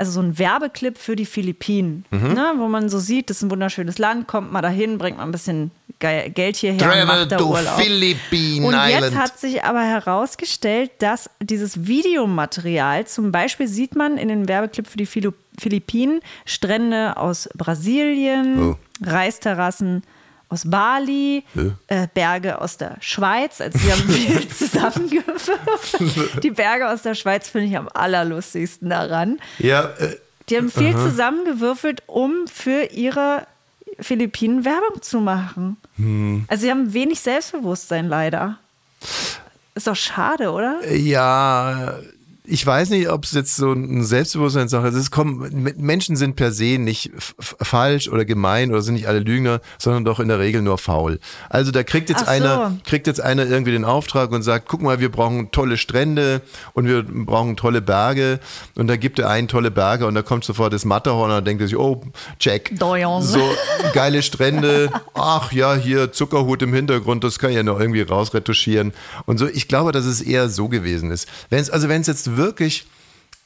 also 0.01 0.13
so 0.13 0.21
ein 0.21 0.39
Werbeclip 0.39 0.97
für 0.97 1.15
die 1.15 1.27
Philippinen, 1.27 2.05
mhm. 2.09 2.33
ne, 2.33 2.53
wo 2.57 2.67
man 2.67 2.89
so 2.89 2.97
sieht, 2.97 3.29
das 3.29 3.37
ist 3.37 3.43
ein 3.43 3.51
wunderschönes 3.51 3.99
Land, 3.99 4.27
kommt 4.27 4.51
mal 4.51 4.63
dahin, 4.63 4.97
bringt 4.97 5.17
mal 5.17 5.25
ein 5.25 5.31
bisschen 5.31 5.69
Geld 5.99 6.55
hierher, 6.55 6.79
Travel 6.79 7.05
macht 7.05 7.31
da 7.31 7.37
to 7.37 7.45
Urlaub. 7.45 7.79
Philippine 7.79 8.65
und 8.65 8.73
jetzt 8.73 9.03
Island. 9.03 9.15
hat 9.15 9.39
sich 9.39 9.63
aber 9.63 9.83
herausgestellt, 9.83 10.89
dass 10.97 11.29
dieses 11.39 11.85
Videomaterial, 11.85 13.05
zum 13.05 13.31
Beispiel 13.31 13.67
sieht 13.67 13.95
man 13.95 14.17
in 14.17 14.27
den 14.27 14.47
Werbeclip 14.47 14.87
für 14.87 14.97
die 14.97 15.05
Philippinen 15.05 16.21
Strände 16.45 17.17
aus 17.17 17.47
Brasilien, 17.55 18.71
oh. 18.71 18.77
Reisterrassen 19.05 20.01
aus 20.51 20.69
Bali, 20.69 21.43
äh, 21.87 22.07
Berge 22.13 22.59
aus 22.59 22.77
der 22.77 22.97
Schweiz. 22.99 23.61
Also 23.61 23.79
sie 23.79 23.91
haben 23.91 24.09
viel 24.09 24.47
zusammengewürfelt. 24.49 26.43
Die 26.43 26.51
Berge 26.51 26.89
aus 26.89 27.01
der 27.01 27.15
Schweiz 27.15 27.47
finde 27.47 27.67
ich 27.67 27.77
am 27.77 27.89
allerlustigsten 27.93 28.89
daran. 28.89 29.39
Ja. 29.59 29.85
Äh, 29.97 30.17
die 30.49 30.57
haben 30.57 30.69
viel 30.69 30.93
aha. 30.93 31.09
zusammengewürfelt, 31.09 32.03
um 32.07 32.47
für 32.47 32.91
ihre 32.91 33.47
Philippinen 33.99 34.65
Werbung 34.65 35.01
zu 35.01 35.21
machen. 35.21 35.77
Hm. 35.95 36.45
Also 36.47 36.63
sie 36.63 36.71
haben 36.71 36.93
wenig 36.93 37.21
Selbstbewusstsein 37.21 38.09
leider. 38.09 38.57
Ist 39.73 39.87
doch 39.87 39.95
schade, 39.95 40.51
oder? 40.51 40.85
Ja, 40.91 41.95
ich 42.43 42.65
weiß 42.65 42.89
nicht, 42.89 43.07
ob 43.09 43.23
es 43.23 43.33
jetzt 43.33 43.55
so 43.55 43.71
ein 43.71 44.03
Selbstbewusstseinssache 44.03 44.87
ist. 44.87 44.95
Es 44.95 45.11
kommen, 45.11 45.71
Menschen 45.77 46.15
sind 46.15 46.35
per 46.35 46.51
se 46.51 46.79
nicht 46.79 47.11
falsch 47.37 48.09
oder 48.09 48.25
gemein 48.25 48.71
oder 48.71 48.81
sind 48.81 48.95
nicht 48.95 49.07
alle 49.07 49.19
Lügner, 49.19 49.61
sondern 49.77 50.05
doch 50.05 50.19
in 50.19 50.27
der 50.27 50.39
Regel 50.39 50.63
nur 50.63 50.79
faul. 50.79 51.19
Also 51.49 51.71
da 51.71 51.83
kriegt 51.83 52.09
jetzt 52.09 52.21
so. 52.21 52.25
einer, 52.25 52.77
kriegt 52.83 53.05
jetzt 53.05 53.21
einer 53.21 53.45
irgendwie 53.45 53.71
den 53.71 53.85
Auftrag 53.85 54.31
und 54.31 54.41
sagt, 54.41 54.67
guck 54.67 54.81
mal, 54.81 54.99
wir 54.99 55.11
brauchen 55.11 55.51
tolle 55.51 55.77
Strände 55.77 56.41
und 56.73 56.87
wir 56.87 57.03
brauchen 57.03 57.57
tolle 57.57 57.79
Berge 57.79 58.39
und 58.75 58.87
da 58.87 58.95
gibt 58.95 59.19
er 59.19 59.29
einen 59.29 59.47
tolle 59.47 59.69
Berge 59.69 60.07
und 60.07 60.15
da 60.15 60.23
kommt 60.23 60.43
sofort 60.43 60.73
das 60.73 60.83
Matterhorn 60.83 61.29
und 61.29 61.45
denkt 61.45 61.61
sich, 61.61 61.77
oh, 61.77 62.01
check. 62.39 62.71
Doyon. 62.79 63.21
So 63.21 63.39
geile 63.93 64.23
Strände. 64.23 64.89
Ach 65.13 65.51
ja, 65.51 65.75
hier 65.75 66.11
Zuckerhut 66.11 66.63
im 66.63 66.73
Hintergrund, 66.73 67.23
das 67.23 67.37
kann 67.37 67.51
ich 67.51 67.57
ja 67.57 67.63
noch 67.63 67.79
irgendwie 67.79 68.01
rausretuschieren 68.01 68.93
und 69.27 69.37
so. 69.37 69.47
Ich 69.47 69.67
glaube, 69.67 69.91
dass 69.91 70.05
es 70.05 70.21
eher 70.21 70.49
so 70.49 70.69
gewesen 70.69 71.11
ist. 71.11 71.27
Wenn 71.51 71.59
es, 71.59 71.69
also 71.69 71.87
wenn 71.87 72.01
es 72.01 72.07
jetzt 72.07 72.30
wirklich, 72.37 72.85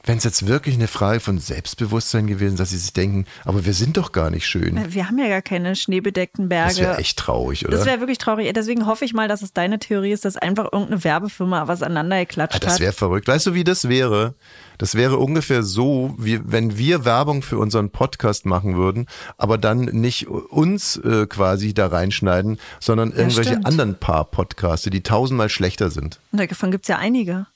wenn 0.05 0.17
es 0.17 0.23
jetzt 0.23 0.47
wirklich 0.47 0.75
eine 0.75 0.87
Frage 0.87 1.19
von 1.19 1.39
Selbstbewusstsein 1.39 2.27
gewesen, 2.27 2.57
dass 2.57 2.69
sie 2.69 2.77
sich 2.77 2.93
denken, 2.93 3.25
aber 3.43 3.65
wir 3.65 3.73
sind 3.73 3.97
doch 3.97 4.11
gar 4.11 4.29
nicht 4.29 4.45
schön. 4.45 4.93
Wir 4.93 5.07
haben 5.07 5.17
ja 5.17 5.27
gar 5.27 5.41
keine 5.41 5.75
schneebedeckten 5.75 6.47
Berge. 6.47 6.69
Das 6.69 6.79
wäre 6.79 6.97
echt 6.97 7.17
traurig, 7.17 7.65
oder? 7.65 7.75
Das 7.75 7.85
wäre 7.87 7.99
wirklich 7.99 8.19
traurig. 8.19 8.51
Deswegen 8.53 8.85
hoffe 8.85 9.03
ich 9.03 9.13
mal, 9.13 9.27
dass 9.27 9.41
es 9.41 9.53
deine 9.53 9.79
Theorie 9.79 10.11
ist, 10.11 10.23
dass 10.23 10.37
einfach 10.37 10.65
irgendeine 10.65 11.03
Werbefirma 11.03 11.67
was 11.67 11.81
aneinander 11.81 12.19
geklatscht 12.19 12.55
ah, 12.55 12.59
Das 12.59 12.79
wäre 12.79 12.93
verrückt. 12.93 13.27
Weißt 13.27 13.47
du, 13.47 13.53
wie 13.55 13.63
das 13.63 13.89
wäre? 13.89 14.35
Das 14.77 14.93
wäre 14.95 15.17
ungefähr 15.17 15.63
so, 15.63 16.13
wie 16.19 16.39
wenn 16.43 16.77
wir 16.77 17.05
Werbung 17.05 17.41
für 17.41 17.57
unseren 17.57 17.89
Podcast 17.89 18.45
machen 18.45 18.75
würden, 18.75 19.07
aber 19.37 19.57
dann 19.57 19.85
nicht 19.85 20.27
uns 20.27 20.97
äh, 20.97 21.25
quasi 21.27 21.73
da 21.73 21.87
reinschneiden, 21.87 22.59
sondern 22.79 23.11
irgendwelche 23.11 23.53
ja, 23.53 23.59
anderen 23.63 23.95
paar 23.97 24.25
Podcasts, 24.25 24.87
die 24.87 25.01
tausendmal 25.01 25.49
schlechter 25.49 25.89
sind. 25.89 26.19
Und 26.31 26.39
davon 26.39 26.71
gibt 26.71 26.85
es 26.85 26.89
ja 26.89 26.97
einige. 26.97 27.47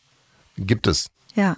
Gibt 0.58 0.88
es. 0.88 1.10
Ja. 1.36 1.56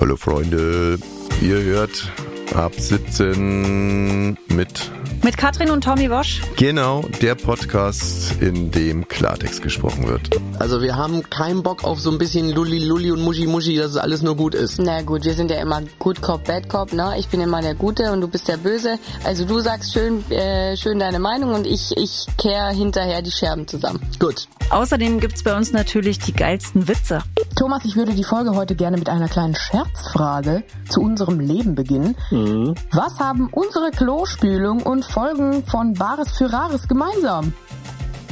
Hallo 0.00 0.16
Freunde, 0.16 0.98
ihr 1.40 1.62
hört 1.62 2.10
ab 2.54 2.72
17 2.76 4.36
mit 4.48 4.90
mit 5.22 5.36
Katrin 5.36 5.70
und 5.70 5.84
Tommy 5.84 6.10
Wosch. 6.10 6.42
Genau, 6.56 7.02
der 7.20 7.34
Podcast, 7.34 8.40
in 8.40 8.70
dem 8.70 9.06
Klartext 9.06 9.62
gesprochen 9.62 10.08
wird. 10.08 10.30
Also 10.58 10.80
wir 10.80 10.96
haben 10.96 11.28
keinen 11.30 11.62
Bock 11.62 11.84
auf 11.84 12.00
so 12.00 12.10
ein 12.10 12.18
bisschen 12.18 12.50
Lulli 12.50 12.78
Lulli 12.78 13.10
und 13.12 13.22
Muschi 13.22 13.46
Muschi, 13.46 13.76
dass 13.76 13.92
es 13.92 13.96
alles 13.96 14.22
nur 14.22 14.36
gut 14.36 14.54
ist. 14.54 14.80
Na 14.80 15.02
gut, 15.02 15.24
wir 15.24 15.34
sind 15.34 15.50
ja 15.50 15.60
immer 15.60 15.82
Good 15.98 16.22
Cop, 16.22 16.44
Bad 16.44 16.68
Cop, 16.68 16.92
ne? 16.92 17.14
Ich 17.18 17.28
bin 17.28 17.40
immer 17.40 17.62
der 17.62 17.74
Gute 17.74 18.12
und 18.12 18.20
du 18.20 18.28
bist 18.28 18.48
der 18.48 18.56
Böse. 18.56 18.98
Also 19.24 19.44
du 19.44 19.60
sagst 19.60 19.92
schön, 19.92 20.28
äh, 20.30 20.76
schön 20.76 20.98
deine 20.98 21.18
Meinung 21.18 21.54
und 21.54 21.66
ich, 21.66 21.92
ich 21.96 22.26
kehr 22.36 22.68
hinterher 22.68 23.22
die 23.22 23.30
Scherben 23.30 23.68
zusammen. 23.68 24.00
Gut. 24.18 24.48
Außerdem 24.70 25.20
gibt's 25.20 25.42
bei 25.42 25.54
uns 25.54 25.72
natürlich 25.72 26.18
die 26.18 26.32
geilsten 26.32 26.88
Witze. 26.88 27.22
Thomas, 27.56 27.84
ich 27.84 27.94
würde 27.94 28.14
die 28.14 28.24
Folge 28.24 28.56
heute 28.56 28.74
gerne 28.74 28.96
mit 28.96 29.08
einer 29.08 29.28
kleinen 29.28 29.54
Scherzfrage 29.54 30.62
zu 30.88 31.00
unserem 31.00 31.40
Leben 31.40 31.74
beginnen. 31.74 32.16
Mhm. 32.30 32.74
Was 32.90 33.20
haben 33.20 33.48
unsere 33.52 33.90
Klospülung 33.90 34.82
und 34.82 35.04
Folgen 35.12 35.64
von 35.66 35.94
Bares 35.94 36.36
für 36.38 36.52
Rares 36.52 36.88
gemeinsam? 36.88 37.52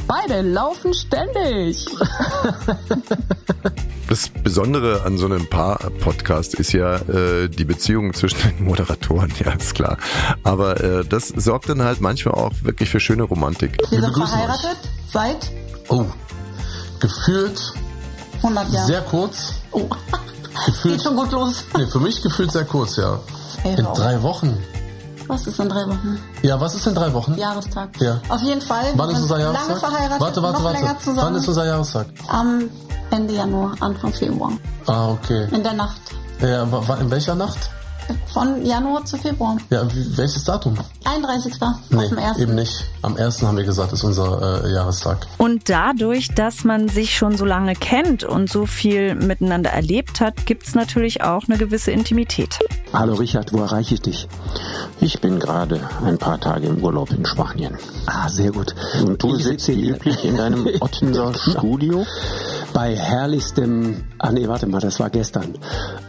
Beide 0.07 0.41
laufen 0.41 0.93
ständig. 0.93 1.85
das 4.09 4.29
Besondere 4.43 5.03
an 5.05 5.17
so 5.17 5.25
einem 5.27 5.47
Paar-Podcast 5.47 6.55
ist 6.55 6.73
ja 6.73 6.95
äh, 6.95 7.47
die 7.49 7.65
Beziehung 7.65 8.13
zwischen 8.13 8.39
den 8.41 8.65
Moderatoren, 8.65 9.31
ja, 9.45 9.51
ist 9.51 9.75
klar. 9.75 9.97
Aber 10.43 10.81
äh, 10.81 11.05
das 11.05 11.27
sorgt 11.29 11.69
dann 11.69 11.83
halt 11.83 12.01
manchmal 12.01 12.33
auch 12.35 12.51
wirklich 12.63 12.89
für 12.89 12.99
schöne 12.99 13.23
Romantik. 13.23 13.77
Wir 13.89 14.01
sind 14.01 14.13
verheiratet 14.15 14.77
seit 15.11 15.51
Oh, 15.87 16.05
gefühlt 16.99 17.73
100 18.37 18.69
Jahren. 18.71 18.87
sehr 18.87 19.01
kurz. 19.01 19.53
oh. 19.71 19.85
Gefühlt, 20.65 20.95
Geht 20.95 21.03
schon 21.03 21.15
gut 21.15 21.31
los. 21.31 21.63
nee, 21.77 21.87
für 21.87 21.99
mich 21.99 22.21
gefühlt 22.21 22.51
sehr 22.51 22.65
kurz, 22.65 22.97
ja. 22.97 23.19
Ey, 23.63 23.79
In 23.79 23.85
drei 23.95 24.21
Wochen. 24.21 24.57
Was 25.31 25.47
ist 25.47 25.59
in 25.61 25.69
drei 25.69 25.87
Wochen? 25.87 26.19
Ja, 26.41 26.59
was 26.59 26.75
ist 26.75 26.85
in 26.87 26.93
drei 26.93 27.13
Wochen? 27.13 27.37
Jahrestag. 27.37 27.89
Ja. 28.01 28.19
Auf 28.27 28.41
jeden 28.41 28.59
Fall. 28.59 28.87
Wann 28.95 29.09
ist 29.11 29.21
unser 29.21 29.37
Lange 29.37 29.53
Jahrestag? 29.53 29.79
verheiratet, 29.79 30.19
Warte, 30.19 30.43
warte, 30.43 30.57
noch 30.57 30.63
warte. 30.65 30.79
länger 30.81 30.99
zusammen. 30.99 31.17
Wann 31.21 31.35
ist 31.35 31.47
unser 31.47 31.65
Jahrestag? 31.65 32.07
Am 32.27 32.69
Ende 33.11 33.33
Januar, 33.35 33.73
Anfang 33.79 34.11
Februar. 34.11 34.51
Ah, 34.87 35.11
okay. 35.11 35.47
In 35.53 35.63
der 35.63 35.71
Nacht. 35.73 36.01
Ja, 36.41 36.63
in 36.63 37.09
welcher 37.11 37.35
Nacht? 37.35 37.69
Von 38.33 38.65
Januar 38.65 39.05
zu 39.05 39.15
Februar. 39.17 39.55
Ja, 39.69 39.83
welches 40.17 40.43
Datum? 40.43 40.77
31. 41.05 41.53
Nee, 41.91 41.97
auf 41.97 42.09
dem 42.09 42.17
ersten. 42.17 42.41
eben 42.41 42.55
nicht. 42.55 42.83
Am 43.01 43.15
ersten 43.15 43.47
haben 43.47 43.55
wir 43.55 43.63
gesagt, 43.63 43.93
ist 43.93 44.03
unser 44.03 44.65
äh, 44.65 44.73
Jahrestag. 44.73 45.27
Und 45.37 45.69
dadurch, 45.69 46.27
dass 46.35 46.65
man 46.65 46.89
sich 46.89 47.15
schon 47.15 47.37
so 47.37 47.45
lange 47.45 47.73
kennt 47.75 48.25
und 48.25 48.49
so 48.51 48.65
viel 48.65 49.15
miteinander 49.15 49.69
erlebt 49.69 50.19
hat, 50.19 50.45
gibt's 50.45 50.75
natürlich 50.75 51.23
auch 51.23 51.43
eine 51.47 51.57
gewisse 51.57 51.91
Intimität. 51.91 52.59
Hallo 52.93 53.13
Richard, 53.13 53.53
wo 53.53 53.61
erreiche 53.61 53.93
ich 53.93 54.01
dich? 54.01 54.27
Ich 54.99 55.21
bin 55.21 55.39
gerade 55.39 55.89
ein 56.05 56.17
paar 56.17 56.41
Tage 56.41 56.67
im 56.67 56.83
Urlaub 56.83 57.11
in 57.11 57.25
Spanien. 57.25 57.77
Ah, 58.05 58.27
sehr 58.27 58.51
gut. 58.51 58.75
Und 59.01 59.23
du 59.23 59.35
sitzt 59.35 59.67
hier 59.67 59.95
üblich 59.95 60.25
in 60.25 60.35
deinem 60.35 60.67
Ottenser 60.81 61.33
Studio? 61.33 62.05
Bei 62.73 62.93
herrlichstem, 62.93 64.03
ah 64.19 64.33
nee, 64.33 64.45
warte 64.45 64.67
mal, 64.67 64.81
das 64.81 64.99
war 64.99 65.09
gestern. 65.09 65.57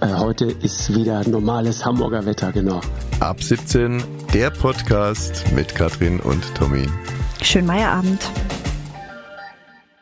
Äh, 0.01 0.09
heute 0.15 0.47
ist 0.47 0.93
wieder 0.93 1.27
normales 1.29 1.85
Hamburger 1.85 2.27
Wetter, 2.27 2.51
genau. 2.51 2.81
Ab 3.21 3.41
17 3.41 4.03
der 4.35 4.51
Podcast 4.51 5.53
mit 5.53 5.77
Katrin 5.77 6.19
und 6.19 6.43
Tommy. 6.57 6.89
Schönen 7.43 7.69
Meierabend. 7.69 8.29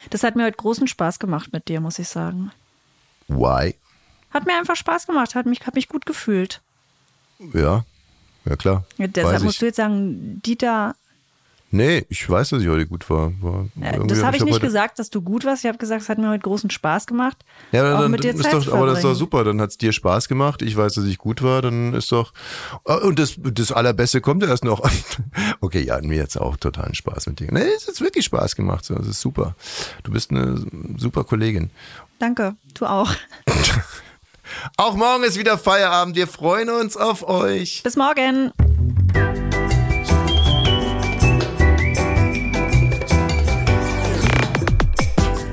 Das 0.08 0.22
hat 0.22 0.34
mir 0.34 0.44
heute 0.46 0.56
großen 0.56 0.88
Spaß 0.88 1.18
gemacht 1.18 1.52
mit 1.52 1.68
dir, 1.68 1.82
muss 1.82 1.98
ich 1.98 2.08
sagen. 2.08 2.52
Why? 3.28 3.74
Hat 4.30 4.46
mir 4.46 4.56
einfach 4.56 4.76
Spaß 4.76 5.06
gemacht, 5.06 5.34
hat 5.34 5.44
mich, 5.44 5.66
hat 5.66 5.74
mich 5.74 5.88
gut 5.88 6.06
gefühlt. 6.06 6.62
Ja, 7.54 7.84
ja 8.44 8.56
klar. 8.56 8.84
Ja, 8.98 9.06
deshalb 9.06 9.42
musst 9.42 9.60
du 9.62 9.66
jetzt 9.66 9.76
sagen, 9.76 10.40
Dieter, 10.44 10.94
Nee, 11.72 12.04
ich 12.08 12.28
weiß, 12.28 12.48
dass 12.48 12.62
ich 12.62 12.68
heute 12.68 12.86
gut 12.86 13.08
war. 13.08 13.32
war 13.40 13.66
äh, 13.80 13.92
irgendwie 13.92 14.08
das 14.08 14.18
hab 14.18 14.26
habe 14.26 14.36
ich 14.36 14.42
hab 14.42 14.48
nicht 14.48 14.60
gesagt, 14.60 14.98
dass 14.98 15.08
du 15.08 15.22
gut 15.22 15.44
warst. 15.44 15.64
Ich 15.64 15.68
habe 15.68 15.78
gesagt, 15.78 16.02
es 16.02 16.08
hat 16.08 16.18
mir 16.18 16.28
heute 16.28 16.42
großen 16.42 16.68
Spaß 16.68 17.06
gemacht. 17.06 17.36
Ja, 17.70 17.94
auch 17.94 18.00
dann, 18.00 18.10
mit 18.10 18.24
dir 18.24 18.34
ist 18.34 18.42
Zeit 18.42 18.54
doch, 18.54 18.72
aber 18.72 18.86
das 18.86 18.98
ist 18.98 19.04
doch 19.04 19.10
verbringen. 19.10 19.14
super. 19.14 19.44
Dann 19.44 19.60
hat 19.60 19.70
es 19.70 19.78
dir 19.78 19.92
Spaß 19.92 20.26
gemacht. 20.26 20.62
Ich 20.62 20.76
weiß, 20.76 20.94
dass 20.94 21.04
ich 21.04 21.18
gut 21.18 21.42
war. 21.42 21.62
Dann 21.62 21.94
ist 21.94 22.10
doch. 22.10 22.32
Ah, 22.84 22.96
Und 22.96 23.20
das, 23.20 23.36
das 23.38 23.70
Allerbeste 23.70 24.20
kommt 24.20 24.42
ja 24.42 24.48
erst 24.48 24.64
noch. 24.64 24.80
Okay, 25.62 25.82
ja, 25.82 26.00
mir 26.00 26.16
jetzt 26.16 26.40
auch 26.40 26.56
totalen 26.56 26.94
Spaß 26.94 27.26
mit 27.26 27.38
dir. 27.40 27.52
Nee, 27.52 27.60
es 27.76 27.86
hat 27.86 28.00
wirklich 28.00 28.24
Spaß 28.24 28.56
gemacht. 28.56 28.88
Das 28.88 29.06
ist 29.06 29.20
super. 29.20 29.54
Du 30.02 30.10
bist 30.10 30.30
eine 30.30 30.64
super 30.96 31.22
Kollegin. 31.22 31.70
Danke, 32.18 32.56
du 32.74 32.86
auch. 32.86 33.12
Auch 34.76 34.94
morgen 34.94 35.24
ist 35.24 35.38
wieder 35.38 35.58
Feierabend. 35.58 36.16
Wir 36.16 36.26
freuen 36.26 36.70
uns 36.70 36.96
auf 36.96 37.28
euch. 37.28 37.82
Bis 37.82 37.96
morgen. 37.96 38.52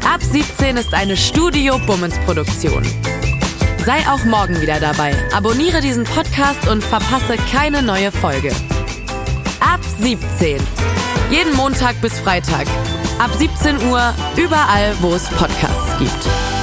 Ab 0.05 0.21
17 0.21 0.77
ist 0.77 0.93
eine 0.93 1.15
Studio 1.17 1.77
Bummens 1.85 2.17
Produktion. 2.25 2.83
Sei 3.85 3.99
auch 4.09 4.23
morgen 4.25 4.59
wieder 4.59 4.79
dabei. 4.79 5.15
Abonniere 5.33 5.79
diesen 5.79 6.03
Podcast 6.03 6.67
und 6.67 6.83
verpasse 6.83 7.37
keine 7.51 7.81
neue 7.81 8.11
Folge. 8.11 8.51
Ab 9.59 9.79
17. 9.99 10.59
Jeden 11.29 11.55
Montag 11.55 11.99
bis 12.01 12.19
Freitag. 12.19 12.67
Ab 13.19 13.31
17 13.37 13.89
Uhr 13.89 14.13
überall, 14.35 14.93
wo 15.01 15.13
es 15.13 15.29
Podcasts 15.29 15.97
gibt. 15.99 16.56